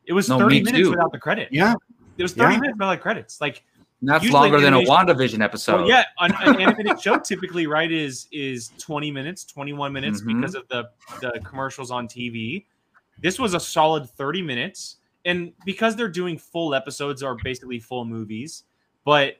[0.07, 0.91] It was No, 30 minutes too.
[0.91, 1.49] without the credit.
[1.53, 1.75] yeah
[2.19, 2.61] It was 30 Yeah.
[2.61, 3.41] minutes without the credits.
[3.41, 3.65] Like
[4.01, 5.81] And that's longer than a WandaVision episode.
[5.83, 10.27] Well, yeah, an, an animated show typically right is is 20 minutes, 21 minutes Mhm.
[10.41, 12.67] because of the the commercials on TV.
[13.21, 18.05] This was a solid 30 minutes, and because they're doing full episodes or basically full
[18.05, 18.65] movies,
[19.05, 19.37] but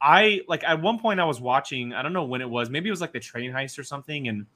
[0.00, 2.88] I like at one point I was watching, I don't know when it was, maybe
[2.88, 4.46] it was like the train heist or something, and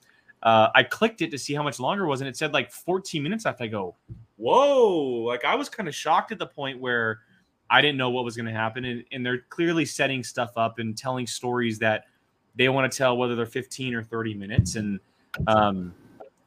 [0.45, 2.71] uh, I clicked it to see how much longer it was, and it said like
[2.71, 3.97] 14 minutes after I go,
[4.37, 7.21] whoa, like I was kind of shocked at the point where
[7.71, 10.79] I didn't know what was going to happen, and, and they're clearly setting stuff up
[10.79, 12.05] and telling stories that
[12.55, 15.01] they want to tell, whether they're 15 or 30 minutes, and
[15.47, 15.95] um,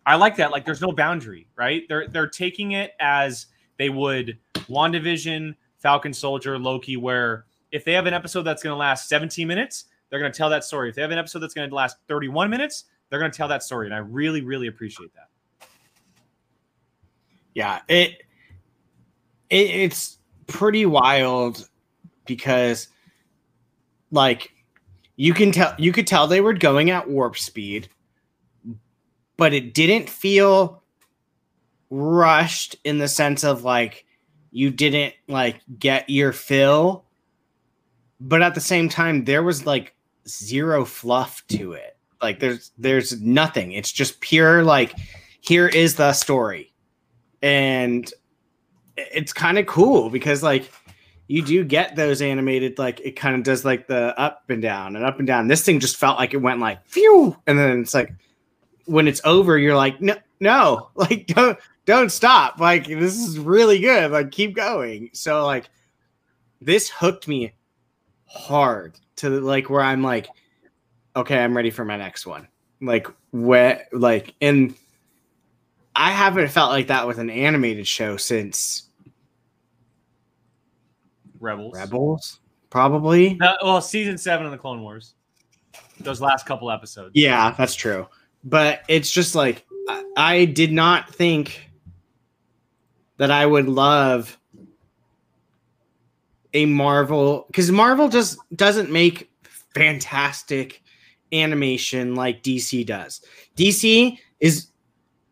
[0.05, 0.51] I like that.
[0.51, 1.83] Like, there's no boundary, right?
[1.89, 4.37] They're they're taking it as they would
[4.69, 9.47] WandaVision, Falcon Soldier, Loki, where if they have an episode that's going to last 17
[9.47, 10.89] minutes, they're going to tell that story.
[10.89, 13.47] If they have an episode that's going to last 31 minutes, they're going to tell
[13.47, 15.29] that story, and I really, really appreciate that.
[17.57, 18.21] yeah it,
[19.49, 21.67] it it's pretty wild
[22.27, 22.87] because
[24.11, 24.51] like
[25.15, 27.89] you can tell you could tell they were going at warp speed
[29.37, 30.83] but it didn't feel
[31.89, 34.05] rushed in the sense of like
[34.51, 37.05] you didn't like get your fill
[38.19, 39.95] but at the same time there was like
[40.27, 43.71] zero fluff to it like there's there's nothing.
[43.71, 44.93] It's just pure like
[45.41, 46.73] here is the story.
[47.41, 48.11] And
[48.95, 50.71] it's kind of cool because like
[51.27, 54.95] you do get those animated like it kind of does like the up and down
[54.95, 55.47] and up and down.
[55.47, 57.35] This thing just felt like it went like phew!
[57.45, 58.13] And then it's like
[58.85, 62.59] when it's over you're like no no like don't don't stop.
[62.59, 64.11] Like this is really good.
[64.11, 65.09] Like keep going.
[65.13, 65.69] So like
[66.61, 67.53] this hooked me
[68.25, 70.27] hard to like where i'm like
[71.17, 72.47] okay i'm ready for my next one
[72.79, 74.73] like where like and
[75.97, 78.83] I haven't felt like that with an animated show since
[81.39, 83.39] Rebels, Rebels, probably.
[83.41, 85.15] Uh, well, season seven of the Clone Wars.
[85.99, 87.13] Those last couple episodes.
[87.15, 88.07] Yeah, that's true.
[88.43, 91.67] But it's just like I, I did not think
[93.17, 94.37] that I would love
[96.53, 99.31] a Marvel because Marvel just doesn't make
[99.73, 100.83] fantastic
[101.31, 103.21] animation like DC does.
[103.55, 104.67] DC is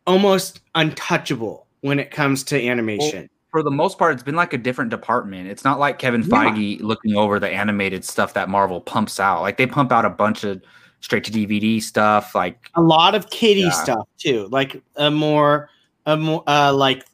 [0.07, 3.29] almost untouchable when it comes to animation.
[3.51, 5.47] For the most part, it's been like a different department.
[5.47, 6.27] It's not like Kevin Yeah.
[6.27, 9.41] Feige looking over the animated stuff that Marvel pumps out.
[9.41, 10.61] Like they pump out a bunch of
[10.99, 12.35] straight to DVD stuff.
[12.35, 13.69] Like a lot of kitty Yeah.
[13.71, 15.69] stuff too like a more
[16.05, 17.05] a more uh like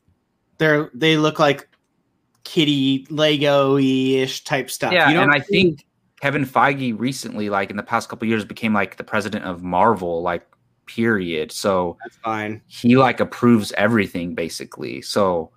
[0.57, 1.67] they're they look like
[2.43, 5.85] kitty lego-ish type stuff yeah, you don't and I think
[6.21, 10.21] Kevin Feige recently, like in the past couple years, became like the president of Marvel.
[10.21, 10.45] Like
[10.87, 11.51] period.
[11.53, 15.01] So that's fine he like approves everything basically.
[15.01, 15.51] So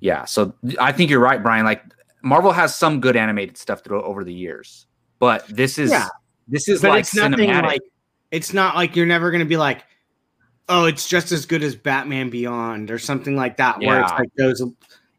[0.00, 1.66] yeah, so I think you're right, Brian.
[1.66, 1.82] Like
[2.22, 4.86] Marvel has some good animated stuff through over the years,
[5.18, 6.08] but this is Yeah.
[6.48, 7.62] this is but like it's nothing cinematic.
[7.64, 7.82] like
[8.30, 9.84] it's not like you're never gonna be like
[10.70, 14.18] oh it's just as good as batman beyond or something like that where it's Yeah.
[14.18, 14.62] like those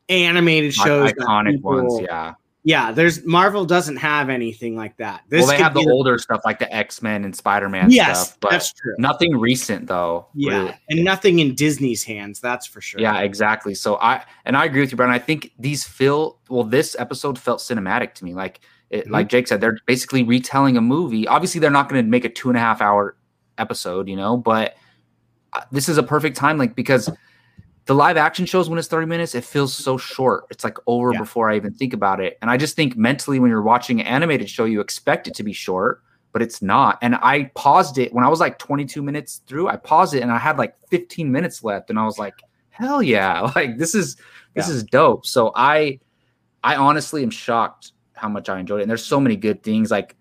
[0.10, 2.00] animated shows iconic people- ones.
[2.02, 2.34] Yeah.
[2.64, 6.42] Yeah there's marvel doesn't have anything like that this well, they have the older stuff
[6.46, 10.28] like the X Men and Spider Man yes stuff, but that's true nothing recent though.
[10.36, 10.74] yeah really.
[10.90, 13.74] and nothing in disney's hands that's for sure Yeah, exactly.
[13.74, 15.12] So I and I agree with you, Brian.
[15.12, 16.64] I think these feel well.
[16.64, 18.34] This episode felt cinematic to me.
[18.36, 18.60] Like
[18.92, 19.12] it, Mhm.
[19.12, 21.28] like Jake said, they're basically retelling a movie.
[21.28, 23.16] Obviously, they're not going to make a two and a half hour
[23.58, 24.38] episode, you know.
[24.38, 24.76] But
[25.54, 27.10] uh, this is a perfect time, like because
[27.86, 30.46] the live action shows when it's thirty minutes, it feels so short.
[30.52, 31.20] It's like over Yeah.
[31.20, 32.38] before I even think about it.
[32.42, 35.44] And I just think mentally, when you're watching an animated show, you expect it to
[35.44, 36.02] be short.
[36.34, 36.98] But it's not.
[37.02, 39.68] And I paused it when I was like 22 minutes through.
[39.68, 41.90] I paused it and I had like 15 minutes left.
[41.90, 42.36] And I was like,
[42.70, 44.16] hell yeah like this is
[44.56, 44.74] this Yeah.
[44.76, 46.00] is dope so i
[46.64, 49.92] i honestly am shocked how much i enjoyed it and there's so many good things
[49.92, 50.16] like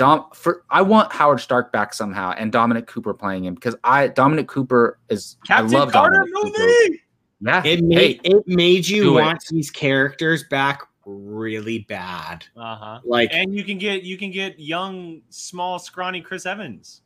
[0.00, 4.08] dom for i want howard stark back somehow and dominic cooper playing him because i
[4.08, 6.52] dominic cooper is Captain i love Carter dominic movie.
[6.56, 6.96] Cooper.
[7.42, 9.22] yeah It hey, made it made you do it.
[9.22, 12.44] want these characters back really bad.
[12.56, 13.00] Uh huh.
[13.04, 17.02] Like And you can get you can get young, small, scrawny Chris Evans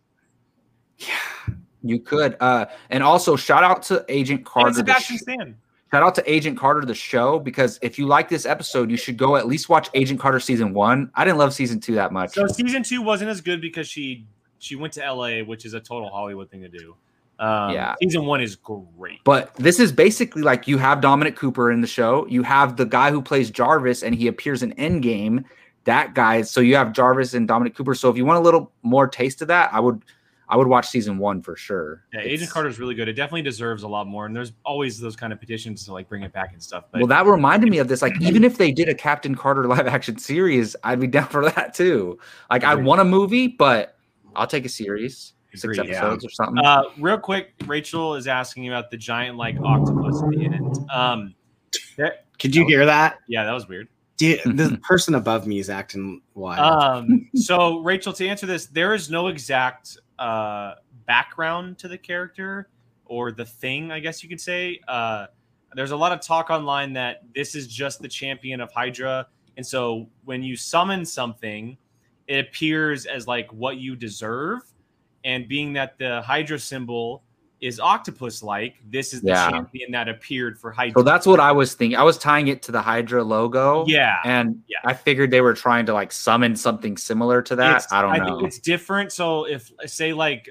[0.98, 5.20] Yeah, you could uh and also shout out to agent and carter the Sebastian sh-
[5.20, 5.56] Stan.
[5.94, 9.16] Shout out to agent carter the show because if you like this episode you should
[9.16, 12.32] go at least watch agent carter season one i didn't love season two that much
[12.32, 14.26] So season two wasn't as good because she
[14.64, 16.96] she went to LA, which is a total Hollywood thing to do.
[17.38, 17.94] Um, Yeah.
[18.02, 19.22] season one is great.
[19.24, 22.26] But this is basically like you have Dominic Cooper in the show.
[22.28, 25.44] You have the guy who plays Jarvis, and he appears in Endgame.
[25.84, 26.42] That guy.
[26.42, 27.94] So you have Jarvis and Dominic Cooper.
[27.94, 30.02] So if you want a little more taste of that, I would,
[30.48, 32.04] I would watch season one for sure.
[32.12, 33.08] Yeah, It's- Agent Carter is really good.
[33.08, 36.08] It definitely deserves a lot more, and there's always those kind of petitions to like
[36.08, 36.84] bring it back and stuff.
[36.92, 38.02] But Well, that reminded me of this.
[38.02, 41.44] Like, even if they did a Captain Carter live action series, I'd be down for
[41.50, 42.18] that too.
[42.50, 43.96] Like, I want a movie, but
[44.36, 45.96] I'll take a series, six Agreed, yeah.
[45.98, 46.64] episodes or something.
[46.64, 50.76] Uh, real quick, Rachel is asking about the giant like octopus at the end.
[50.90, 51.34] Um,
[51.96, 53.18] there- Could you hear that?
[53.28, 53.88] yeah, that was weird.
[54.16, 56.60] Dude, the person above me is acting wild.
[56.82, 60.74] Um, so Rachel, to answer this, there is no exact uh,
[61.06, 62.68] background to the character
[63.04, 64.80] or the thing, I guess you could say.
[64.88, 65.26] Uh,
[65.74, 69.66] there's a lot of talk online that this is just the champion of Hydra, and
[69.66, 71.76] so when you summon something,
[72.26, 74.60] it appears as like what you deserve.
[75.24, 77.22] And being that the Hydra symbol
[77.64, 79.50] is octopus-like, this is the Yeah.
[79.50, 81.00] champion that appeared for Hydra.
[81.00, 81.98] so that's what I was thinking.
[81.98, 83.86] I was tying it to the Hydra logo.
[83.86, 84.78] yeah, And Yeah.
[84.84, 87.70] I figured they were trying to like summon something similar to that.
[87.70, 88.26] It's- I don't I know.
[88.26, 89.12] think it's different.
[89.12, 90.50] So if say like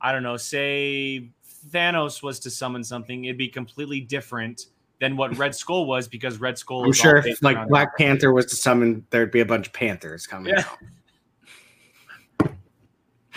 [0.00, 1.28] I don't know, say
[1.70, 4.66] Thanos was to summon something, it'd be completely different
[5.00, 6.84] than what Red Skull was because Red Skull.
[6.84, 9.72] I'm is sure if like Black Panther was to summon, there'd be a bunch of
[9.74, 10.64] panthers coming Yeah.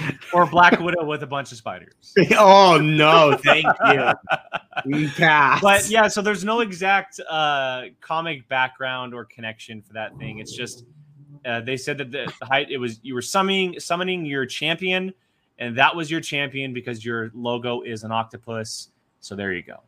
[0.34, 2.14] or Black Widow with a bunch of spiders.
[2.38, 4.12] oh no, thank you.
[4.86, 5.62] We passed.
[5.62, 10.40] But yeah, so there's no exact uh, comic background or connection for that thing.
[10.40, 10.86] It's just
[11.46, 15.14] uh, they said that the, the height it was you were summoning summoning your champion,
[15.58, 18.90] and that was your champion because your logo is an octopus.
[19.20, 19.82] So there you go.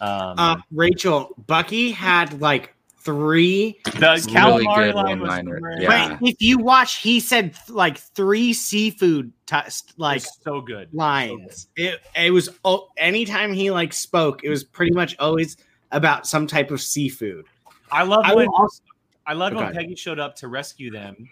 [0.00, 3.78] Um, uh, Rachel, Bucky had like three.
[3.84, 5.60] the really calamari good line was one-liner.
[5.60, 5.82] great.
[5.82, 6.16] Yeah.
[6.20, 10.88] But if you watch, he said like three seafood t- like Like so good.
[10.92, 11.68] lines.
[11.76, 15.56] It it was oh, anytime he like spoke, it was pretty much always
[15.92, 17.44] about some type of seafood.
[17.90, 18.82] I love I when also
[19.26, 21.28] I loved oh, when Peggy showed up to rescue them,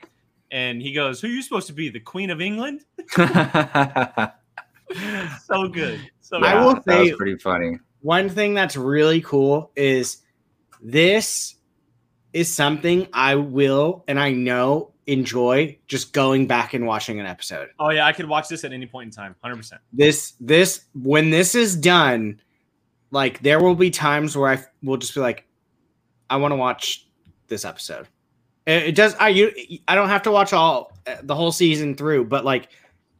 [0.51, 1.89] and he goes, "Who are you supposed to be?
[1.89, 2.85] The Queen of England?"
[5.45, 6.01] so good.
[6.21, 6.65] So I good.
[6.65, 7.79] will that was say- pretty funny.
[8.01, 10.19] one thing that's really cool is
[10.81, 11.57] this
[12.33, 17.71] is something I will and I know enjoy just going back and watching an episode.
[17.79, 19.81] Oh yeah, I could watch this at any point in time, hundred percent.
[19.93, 22.41] This this when this is done,
[23.11, 25.47] like there will be times where I will just be like,
[26.29, 27.09] I want to watch
[27.49, 28.07] this episode.
[28.67, 29.14] It, it does.
[29.19, 29.51] I you
[29.88, 32.69] I don't have to watch all uh, the whole season through, but like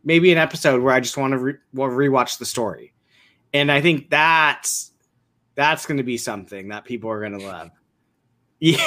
[0.05, 2.93] maybe an episode where I just want to re- rewatch the story,
[3.55, 4.93] and I think that's
[5.55, 7.71] that's going to be something that people are going to love.
[8.61, 8.85] Yeah.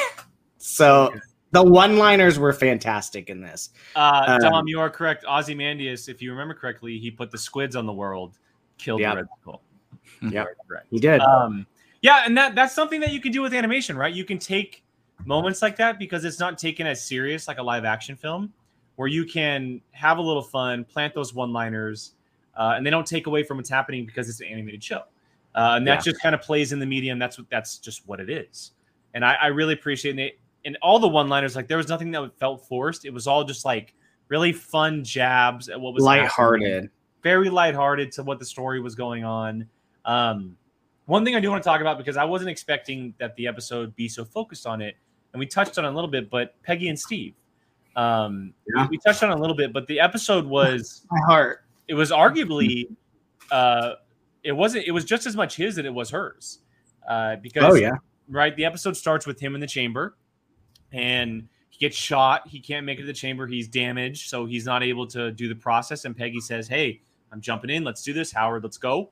[0.58, 1.14] So
[1.52, 3.72] the one-liners were fantastic in this.
[3.96, 5.26] Uh, Um, Dom, you are correct.
[5.28, 8.38] Ozymandias, if you remember correctly, he put the squids on the world,
[8.78, 9.12] killed Yep.
[9.12, 9.62] the Red Skull.
[10.22, 10.32] Yep.
[10.32, 10.88] Very correct.
[10.92, 11.22] He did.
[11.22, 11.66] Um,
[12.02, 14.14] yeah, and that that's something that you can do with animation, right?
[14.14, 14.84] You can take
[15.26, 18.52] moments like that because it's not taken as serious like a live action film,
[18.96, 22.14] where you can have a little fun, plant those one liners,
[22.56, 25.04] uh, and they don't take away from what's happening because it's an animated show,
[25.56, 26.12] uh, and that Yeah.
[26.12, 27.20] just kind of plays in the medium.
[27.20, 28.72] That's what that's just what it is,
[29.14, 30.40] and I, I really appreciate it.
[30.66, 33.06] And all the one liners, like there was nothing that felt forced.
[33.06, 33.94] It was all just like
[34.28, 36.90] really fun jabs at what was happening Lighthearted.
[37.24, 39.68] very lighthearted to what the story was going on.
[40.06, 40.56] Um,
[41.06, 43.96] one thing I do want to talk about because I wasn't expecting that the episode
[43.96, 44.96] be so focused on it,
[45.34, 47.34] and we touched on it a little bit, but Peggy and Steve.
[47.96, 48.88] Um, Yeah.
[48.90, 51.66] we touched on a little bit, but the episode was My heart.
[51.88, 52.86] it was arguably
[53.52, 53.96] uh,
[54.44, 56.60] it wasn't it was just as much his that it was hers
[57.10, 57.92] uh, because Oh yeah.
[58.28, 58.56] Right?
[58.56, 60.16] The episode starts with him in the chamber,
[60.92, 62.48] and he gets shot.
[62.48, 63.48] He can't make it to the chamber.
[63.48, 66.06] He's damaged, so he's not able to do the process.
[66.06, 67.84] And Peggy says, "Hey, I'm jumping in.
[67.84, 68.64] Let's do this, Howard.
[68.64, 69.12] Let's go."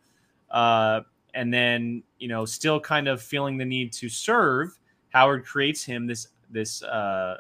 [0.52, 1.02] Uh,
[1.34, 6.08] and then, you know, still kind of feeling the need to serve, Howard creates him
[6.08, 7.38] this this uh,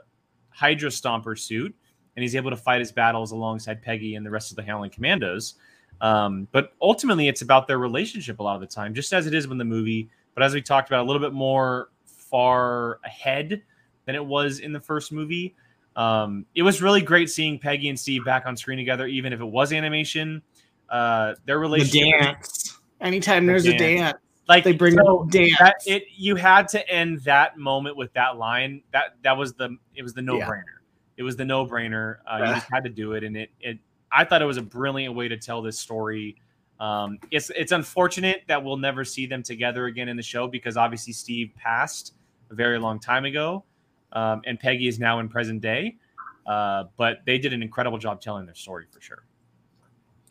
[0.49, 1.75] Hydra Stomper suit,
[2.15, 4.91] and he's able to fight his battles alongside Peggy and the rest of the Howling
[4.91, 5.55] Commandos.
[6.01, 9.33] Um, but ultimately, it's about their relationship a lot of the time, just as it
[9.33, 10.09] is in the movie.
[10.39, 13.61] But as we talked about, a little bit more far ahead
[14.05, 15.53] than it was in the first movie.
[15.97, 19.41] Um, it was really great seeing Peggy and Steve back on screen together, even if
[19.41, 20.41] it was animation.
[20.87, 22.79] Uh, their The relationship, dance.
[23.01, 23.99] Anytime The there's a dance.
[23.99, 25.57] dance, like they bring so up dance.
[25.59, 28.81] that it you had to end that moment with that line.
[28.93, 30.63] That that was the it was the no brainer.
[31.17, 32.19] It was the no brainer.
[32.25, 33.77] Uh, you just had to do it, and it it.
[34.09, 36.37] I thought it was a brilliant way to tell this story.
[36.79, 40.77] Um, it's it's unfortunate that we'll never see them together again in the show because
[40.77, 42.13] obviously Steve passed
[42.51, 43.65] a very long time ago,
[44.13, 45.97] um, and Peggy is now in present day.
[46.45, 49.23] Uh, but they did an incredible job telling their story for sure.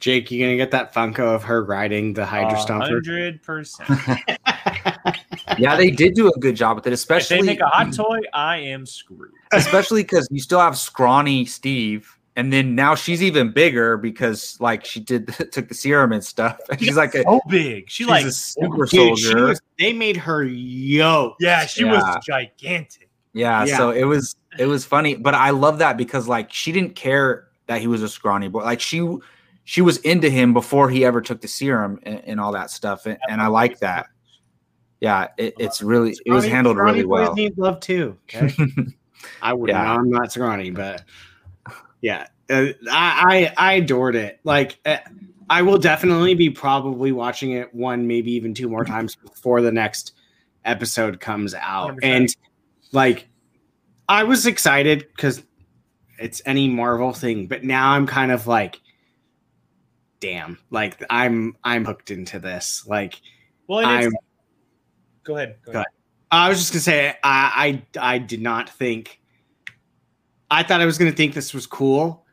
[0.01, 2.89] Jake, you gonna get that Funko of her riding the Hydra Stomper?
[2.89, 3.89] Hundred percent.
[5.59, 7.37] yeah, they did do a good job with it, especially.
[7.37, 9.33] If especially they make a hot toy, I am screwed.
[9.53, 14.85] especially because you still have scrawny Steve, and then now she's even bigger because like
[14.85, 16.57] she did took the serum and stuff.
[16.71, 17.91] And she's like a, so big.
[17.91, 19.47] She she's like a super Dude, she soldier.
[19.49, 21.35] was- they made her yo.
[21.41, 21.93] yeah, she Yeah.
[21.93, 23.09] was gigantic.
[23.33, 23.77] yeah, Yeah.
[23.77, 27.49] so it was it was funny, but I love that because like she didn't care
[27.67, 28.63] that he was a scrawny boy.
[28.63, 29.07] Like she
[29.65, 33.05] she was into him before he ever took the serum and, and all that stuff,
[33.07, 34.07] and, and I like that.
[35.01, 37.35] Yeah, it, it's really it was Scrawny- handled scrawny really boys well.
[37.35, 38.17] Need love too.
[38.25, 38.55] Okay.
[39.43, 39.69] I would.
[39.71, 39.95] Yeah.
[39.95, 41.03] I'm not scrawny, but
[42.01, 44.41] yeah, uh, I, I I adored it.
[44.45, 44.99] Like uh,
[45.51, 49.73] I will definitely be probably watching it one, maybe even two more times before the
[49.73, 50.13] next
[50.65, 51.97] episode comes out.
[51.97, 51.99] 100%.
[52.03, 52.37] And
[52.93, 53.29] like,
[54.09, 55.43] I was excited because
[56.19, 58.81] it's any Marvel thing, but now I'm kind of like,
[60.21, 62.87] damn, like I'm I'm hooked into this.
[62.87, 63.21] Like
[63.67, 64.13] Well, I'm
[65.25, 65.57] go ahead.
[65.65, 65.87] Go Go ahead.
[66.31, 69.21] I was just gonna say I I, I did not think
[70.51, 72.27] I thought I was gonna think this was cool.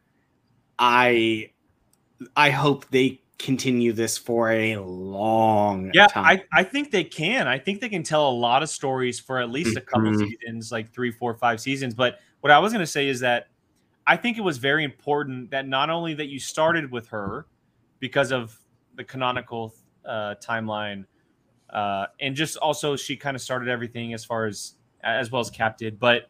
[0.80, 1.52] I
[2.36, 6.26] I hope they continue this for a long Yeah, time.
[6.26, 7.48] I, I think they can.
[7.48, 10.20] I think they can tell a lot of stories for at least a couple Mhm.
[10.20, 11.94] seasons, like three, four, five seasons.
[11.94, 13.48] But what I was going to say is that
[14.08, 17.48] I think it was very important that not only that you started with her
[18.00, 18.58] because of
[18.96, 19.74] the canonical
[20.06, 21.06] uh, timeline,
[21.72, 25.50] uh, and just also she kind of started everything as far as as well as
[25.50, 26.30] Cap did, but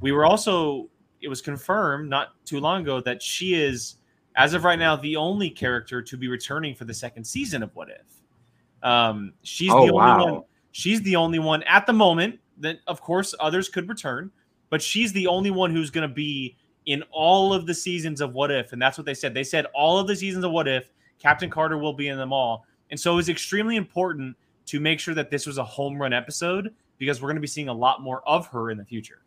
[0.00, 0.90] we were also
[1.22, 3.96] it was confirmed not too long ago that she is
[4.36, 7.74] as of right now the only character to be returning for the second season of
[7.74, 8.88] What If.
[8.88, 10.24] Um, she's Oh, the only wow.
[10.34, 10.42] one.
[10.72, 12.38] She's the only one at the moment.
[12.58, 14.30] That of course others could return,
[14.70, 16.56] but she's the only one who's going to be
[16.86, 19.34] in all of the seasons of What If, and that's what they said.
[19.34, 22.32] They said all of the seasons of What If, Captain Carter will be in them
[22.32, 26.00] all, and so it was extremely important to make sure that this was a home
[26.00, 28.84] run episode because we're going to be seeing a lot more of her in the
[28.84, 29.22] future.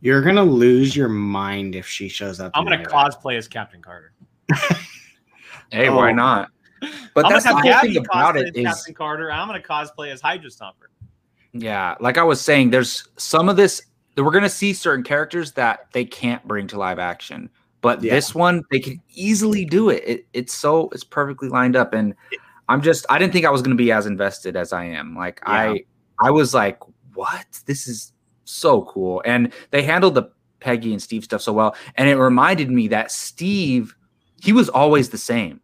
[0.00, 2.52] You're gonna lose your mind if she shows up.
[2.54, 4.12] I'm going to cosplay as Captain Carter.
[5.70, 6.14] Hey, why Oh.
[6.14, 6.50] not?
[7.14, 9.32] But I'm that's the gonna whole thing about cosplay it as Captain Carter.
[9.32, 10.88] I'm going to cosplay as Hydra Stomper.
[11.54, 13.80] Yeah, like I was saying, there's some of this
[14.14, 17.48] that we're gonna see certain characters that they can't bring to live action,
[17.80, 18.14] but Yeah.
[18.14, 20.02] this one they can easily do it.
[20.06, 20.26] it.
[20.34, 22.14] It's so it's perfectly lined up, and
[22.68, 25.16] I'm just I didn't think I was gonna be as invested as I am.
[25.16, 25.84] Like I
[26.20, 26.78] I was like,
[27.14, 27.46] what?
[27.66, 28.12] This is
[28.52, 32.70] so cool, and they handled the Peggy and Steve stuff so well, and it reminded
[32.70, 33.94] me that Steve
[34.40, 35.60] he was always the same,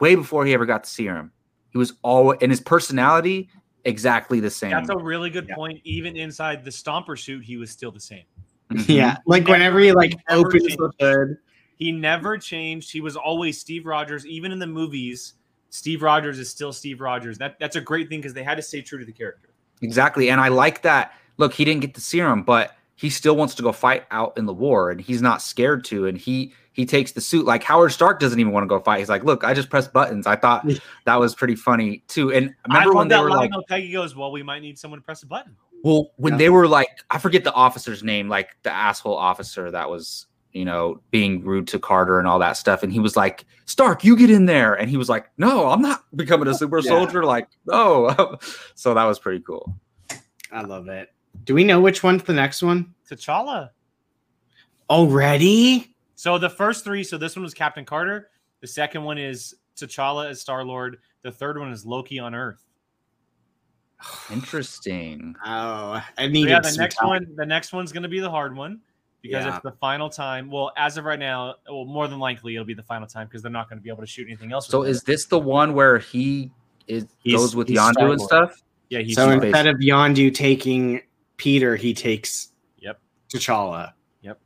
[0.00, 1.32] way before he ever got the serum.
[1.70, 3.48] He was always and his personality
[3.84, 4.70] exactly the same.
[4.70, 5.56] That's a really good Yeah.
[5.56, 5.80] point.
[5.84, 8.24] Even inside the Stomper suit, he was still the same.
[8.70, 8.94] Mhm.
[8.94, 10.78] Yeah, like whenever he like Never opens changed.
[10.78, 11.36] the hood.
[11.76, 12.92] He never changed.
[12.92, 14.24] He was always Steve Rogers.
[14.24, 15.34] Even in the movies,
[15.70, 17.38] Steve Rogers is still Steve Rogers.
[17.38, 19.48] That that's a great thing because they had to stay true to the character.
[19.80, 20.30] Exactly.
[20.30, 21.12] And I like that.
[21.38, 24.46] Look, he didn't get the serum, but he still wants to go fight out in
[24.46, 26.06] the war and he's not scared to.
[26.06, 27.44] And he he takes the suit.
[27.44, 29.00] Like Howard Stark doesn't even want to go fight.
[29.00, 30.26] He's like, look, I just press buttons.
[30.26, 30.66] I thought
[31.04, 32.32] that was pretty funny too.
[32.32, 33.62] And I remember love when they that were like, though.
[33.68, 36.38] Peggy goes, "Well, we might need someone to press a button." well, when Yeah.
[36.38, 40.64] they were like, I forget the officer's name, like the asshole officer that was, you
[40.64, 42.84] know, being rude to Carter and all that stuff.
[42.84, 44.74] And he was like, Stark, you get in there.
[44.74, 46.88] And he was like, No, I'm not becoming a super Yeah.
[46.90, 47.24] soldier.
[47.24, 48.38] Like, no.
[48.76, 49.74] so that was pretty cool.
[50.52, 51.08] I love it.
[51.44, 53.70] Do we know which one's the next one T'Challa.
[54.90, 55.94] already?
[56.14, 57.02] So the first three.
[57.04, 58.30] So this one was Captain Carter.
[58.60, 60.98] The second one is T'Challa as Star Lord.
[61.22, 62.62] The third one is Loki on Earth.
[64.32, 65.34] Interesting.
[65.44, 67.08] Oh, I So needed yeah, the some next time.
[67.08, 67.26] one.
[67.36, 68.80] The next one's going to be the hard one
[69.20, 69.54] because Yeah.
[69.54, 70.50] it's the final time.
[70.50, 73.42] Well, as of right now, well, more than likely it'll be the final time because
[73.42, 74.66] they're not going to be able to shoot anything else.
[74.68, 74.90] So is it.
[74.98, 76.50] is this the one where he
[76.88, 78.60] is He's- goes with he's Yondu and stuff?
[78.90, 81.00] yeah, he's So He's instead of Yondu taking
[81.36, 83.00] Peter, he takes Yep.
[83.32, 83.92] T'Challa.
[84.22, 84.40] Yep.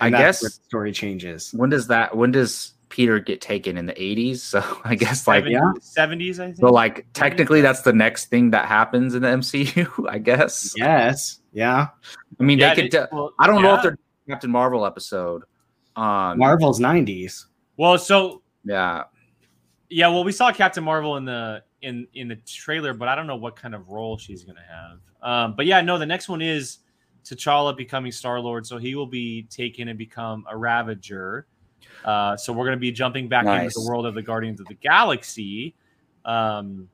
[0.00, 1.52] I And that's guess the story changes.
[1.54, 4.38] when does that when does Peter get taken in the 80s?
[4.38, 5.72] So I guess like yeah.
[5.80, 6.40] seventies.
[6.40, 6.56] I think.
[6.58, 10.74] so like technically that's the next thing that happens in the MCU, I guess.
[10.76, 11.40] Yes.
[11.52, 11.88] Yeah.
[12.38, 13.98] I mean Yeah, they could they- well, I don't know if they're
[14.28, 15.42] Captain Marvel episode.
[15.96, 17.46] Um Marvel's 90s.
[17.76, 19.04] Well, so yeah.
[19.88, 23.26] yeah, well, we saw Captain Marvel in the in in the trailer, but I don't
[23.28, 24.98] know what kind of role she's going to have.
[25.22, 26.78] Um, but yeah, no, the next one is
[27.24, 31.46] T'Challa becoming Star Lord, so he will be taken and become a Ravager.
[32.04, 33.64] Uh, so we're going to be jumping back Nice.
[33.64, 35.74] into the world of the Guardians of the Galaxy,
[36.24, 36.88] um,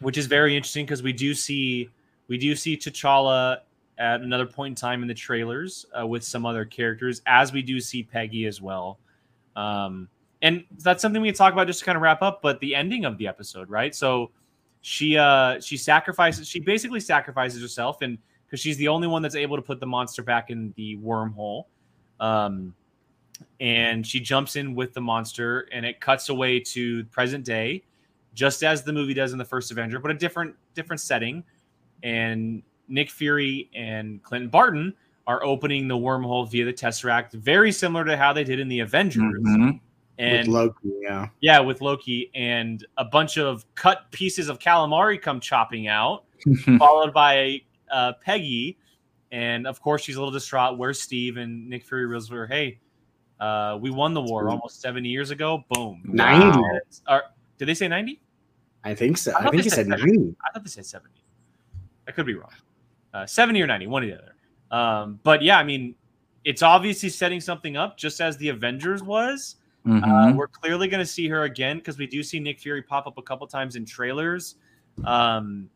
[0.00, 1.90] which is very interesting because we do see
[2.28, 3.58] we do see T'Challa
[3.98, 7.60] at another point in time in the trailers uh, with some other characters, as we
[7.60, 8.98] do see Peggy as well.
[9.56, 10.08] Um,
[10.40, 12.40] and that's something we can talk about just to kind of wrap up.
[12.40, 13.94] But the ending of the episode, right?
[13.94, 14.30] So
[14.82, 16.48] she uh she sacrifices.
[16.48, 19.86] She basically sacrifices herself, and because she's the only one that's able to put the
[19.86, 21.64] monster back in the wormhole.
[22.18, 22.74] Um,
[23.60, 27.82] and she jumps in with the monster, and it cuts away to present day,
[28.34, 31.44] just as the movie does in the first Avenger, but a different different setting.
[32.02, 34.94] And Nick Fury and Clinton Barton
[35.26, 38.80] are opening the wormhole via the Tesseract, very similar to how they did in the
[38.80, 39.22] Avengers.
[39.22, 39.80] Mhm.
[40.20, 41.28] And with Loki, yeah.
[41.40, 46.24] yeah, with Loki, and a bunch of cut pieces of calamari come chopping out,
[46.78, 48.76] followed by uh, Peggy,
[49.32, 50.76] and of course she's a little distraught.
[50.76, 51.38] Where's Steve?
[51.38, 52.80] And Nick Fury reveals her, "Hey,
[53.40, 55.64] uh, we won the war almost seventy years ago.
[55.70, 56.58] Boom, Ninety.
[56.58, 56.80] Wow.
[57.08, 57.22] Or
[57.56, 58.20] did they say ninety?
[58.84, 59.32] I think so.
[59.32, 60.36] I I, think they he said said 90.
[60.46, 61.24] I thought they said seventy.
[62.06, 62.52] I could be wrong.
[63.14, 64.34] Uh, seventy or ninety, one or the other.
[64.70, 65.94] Um, but yeah, I mean,
[66.44, 69.56] it's obviously setting something up, just as the Avengers was.
[69.86, 70.36] Uh, Mhm.
[70.36, 73.16] we're clearly going to see her again because we do see Nick Fury pop up
[73.18, 74.56] a couple times in trailers.
[75.04, 75.68] Um,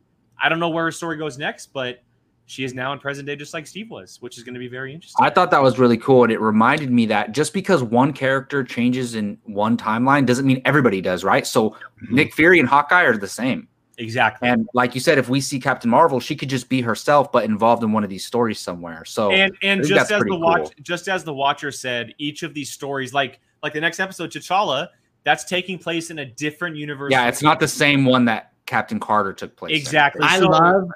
[0.42, 2.00] I don't know where her story goes next, but
[2.46, 4.68] she is now in present day, just like Steve was, which is going to be
[4.68, 5.24] very interesting.
[5.24, 8.62] I thought that was really cool, and it reminded me that just because one character
[8.62, 11.46] changes in one timeline doesn't mean everybody does, right?
[11.46, 12.14] So Mm-hmm.
[12.14, 13.68] Nick Fury and Hawkeye are the same.
[13.96, 14.46] exactly.
[14.48, 17.44] And like you said, if we see Captain Marvel, she could just be herself, but
[17.44, 19.04] involved in one of these stories somewhere.
[19.06, 20.70] So and and just as the watch, cool.
[20.82, 24.88] just as the watcher said, each of these stories, like like the next episode, T'Challa,
[25.24, 27.10] that's taking place in a different universe.
[27.10, 29.72] yeah, it's not the same one that Captain Carter took place.
[29.72, 29.76] in.
[29.78, 30.20] exactly.
[30.22, 30.88] I So- love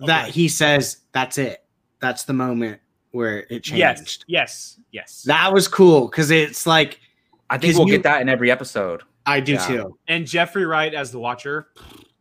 [0.00, 0.30] that Okay.
[0.32, 1.64] he says that's it.
[2.00, 2.80] That's the moment
[3.12, 3.74] where it changed.
[3.76, 5.22] Yes, yes, yes.
[5.26, 7.00] That was cool because it's like
[7.50, 9.02] I think we'll you- get that in every episode.
[9.26, 9.66] I do Yeah.
[9.66, 9.98] too.
[10.08, 11.68] and Jeffrey Wright as the watcher.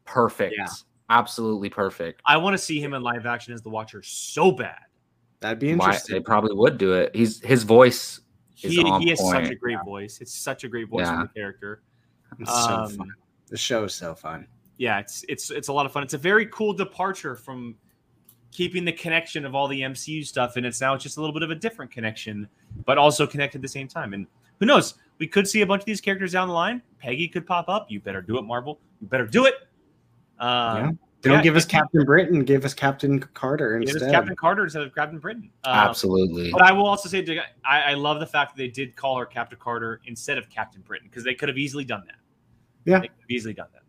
[0.05, 0.55] Perfect.
[0.57, 0.67] Yeah.
[1.09, 2.21] Absolutely perfect.
[2.25, 4.77] I want to see him in live action as the watcher so bad.
[5.41, 6.15] That'd be Why, interesting.
[6.15, 7.15] they probably would do it.
[7.15, 8.21] He's his voice is
[8.69, 10.19] He, on he has such a great voice.
[10.21, 11.21] It's such a great voice Yeah.
[11.21, 11.81] for the character.
[12.39, 13.11] It's so Um, fun.
[13.47, 14.47] The show is so fun.
[14.77, 16.03] Yeah, it's it's it's a lot of fun.
[16.03, 17.75] It's a very cool departure from
[18.51, 21.33] keeping the connection of all the MCU stuff, and it's now it's just a little
[21.33, 22.47] bit of a different connection,
[22.85, 24.13] but also connected at the same time.
[24.13, 24.27] And
[24.59, 24.95] who knows?
[25.19, 26.81] We could see a bunch of these characters down the line.
[26.99, 27.89] Peggy could pop up.
[27.91, 28.79] You better do it, Marvel.
[29.01, 29.55] You better do it.
[30.39, 30.91] Yeah.
[31.21, 32.43] Don't yeah, give us Captain Britain.
[32.43, 34.11] Give us Captain Carter It is instead.
[34.11, 35.51] Captain Carter instead of Captain Britain.
[35.63, 36.51] Um, Absolutely.
[36.51, 37.23] But I will also say,
[37.63, 40.81] I, I love the fact that they did call her Captain Carter instead of Captain
[40.81, 42.15] Britain because they could have easily done that.
[42.85, 42.99] Yeah.
[42.99, 43.81] they could have easily done that.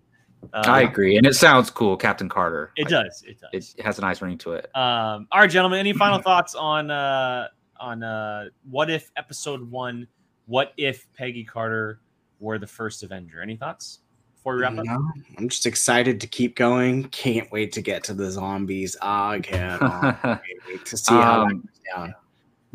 [0.68, 1.16] I Um, agree.
[1.16, 2.72] And it sounds cool, Captain Carter.
[2.76, 3.24] It Like, does.
[3.26, 3.74] It does.
[3.78, 4.64] It has a nice ring to it.
[4.76, 5.78] Um, all right, gentlemen.
[5.78, 7.48] Any final thoughts on uh,
[7.80, 10.06] on uh, what if episode one?
[10.46, 12.00] What if Peggy Carter
[12.40, 13.40] were the first Avenger?
[13.40, 14.00] Any thoughts
[14.42, 14.84] before we wrap up?
[14.84, 17.04] No, I'm just excited to keep going.
[17.04, 18.96] Can't wait to get to the zombies.
[19.00, 22.14] I cannot wait to see how that Um, goes down.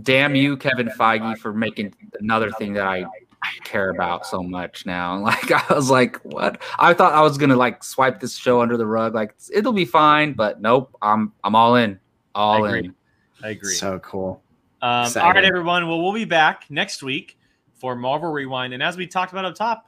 [0.02, 3.04] Damn you, Kevin Feige, for making another thing that I
[3.66, 5.18] care about so much now.
[5.28, 6.62] Like I was like, what?
[6.80, 9.86] I thought I was gonna like swipe this show under the rug, like it'll be
[9.86, 10.96] fine, but nope.
[11.02, 12.00] I'm I'm all in,
[12.34, 12.96] all I in.
[13.44, 13.74] I agree.
[13.74, 14.42] So cool.
[14.82, 15.88] Um, all right, everyone.
[15.90, 17.38] Well, we'll be back next week
[17.74, 18.74] for Marvel Rewind.
[18.74, 19.88] And as we talked about up top,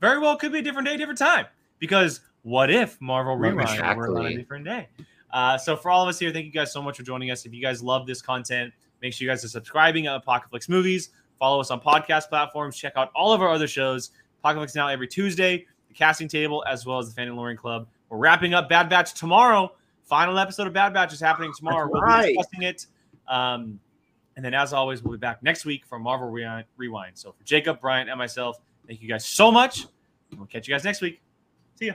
[0.00, 1.46] very well could be a different day, different time.
[1.78, 4.88] Because what if Marvel Rewind were on a different day?
[5.32, 7.44] Uh, so for all of us here, thank you guys so much for joining us.
[7.44, 8.72] If you guys love this content,
[9.02, 11.10] make sure you guys are subscribing at Apocalypse Movies.
[11.38, 12.76] Follow us on podcast platforms.
[12.76, 14.10] Check out all of our other shows.
[14.40, 17.88] Apocalypse Now every Tuesday, the casting table, as well as the Fanning Loring Club.
[18.08, 19.72] We're wrapping up Bad Batch tomorrow.
[20.04, 21.86] Final episode of Bad Batch is happening tomorrow.
[21.86, 22.28] That's we'll right.
[22.28, 22.86] be discussing it.
[23.26, 23.80] Um,
[24.36, 26.66] and then, as always, we'll be back next week for Marvel Rewind.
[26.76, 27.16] Rewind.
[27.16, 29.86] So, for Jacob, Brian, and myself, thank you guys so much.
[30.36, 31.20] We'll catch you guys next week.
[31.76, 31.94] See ya.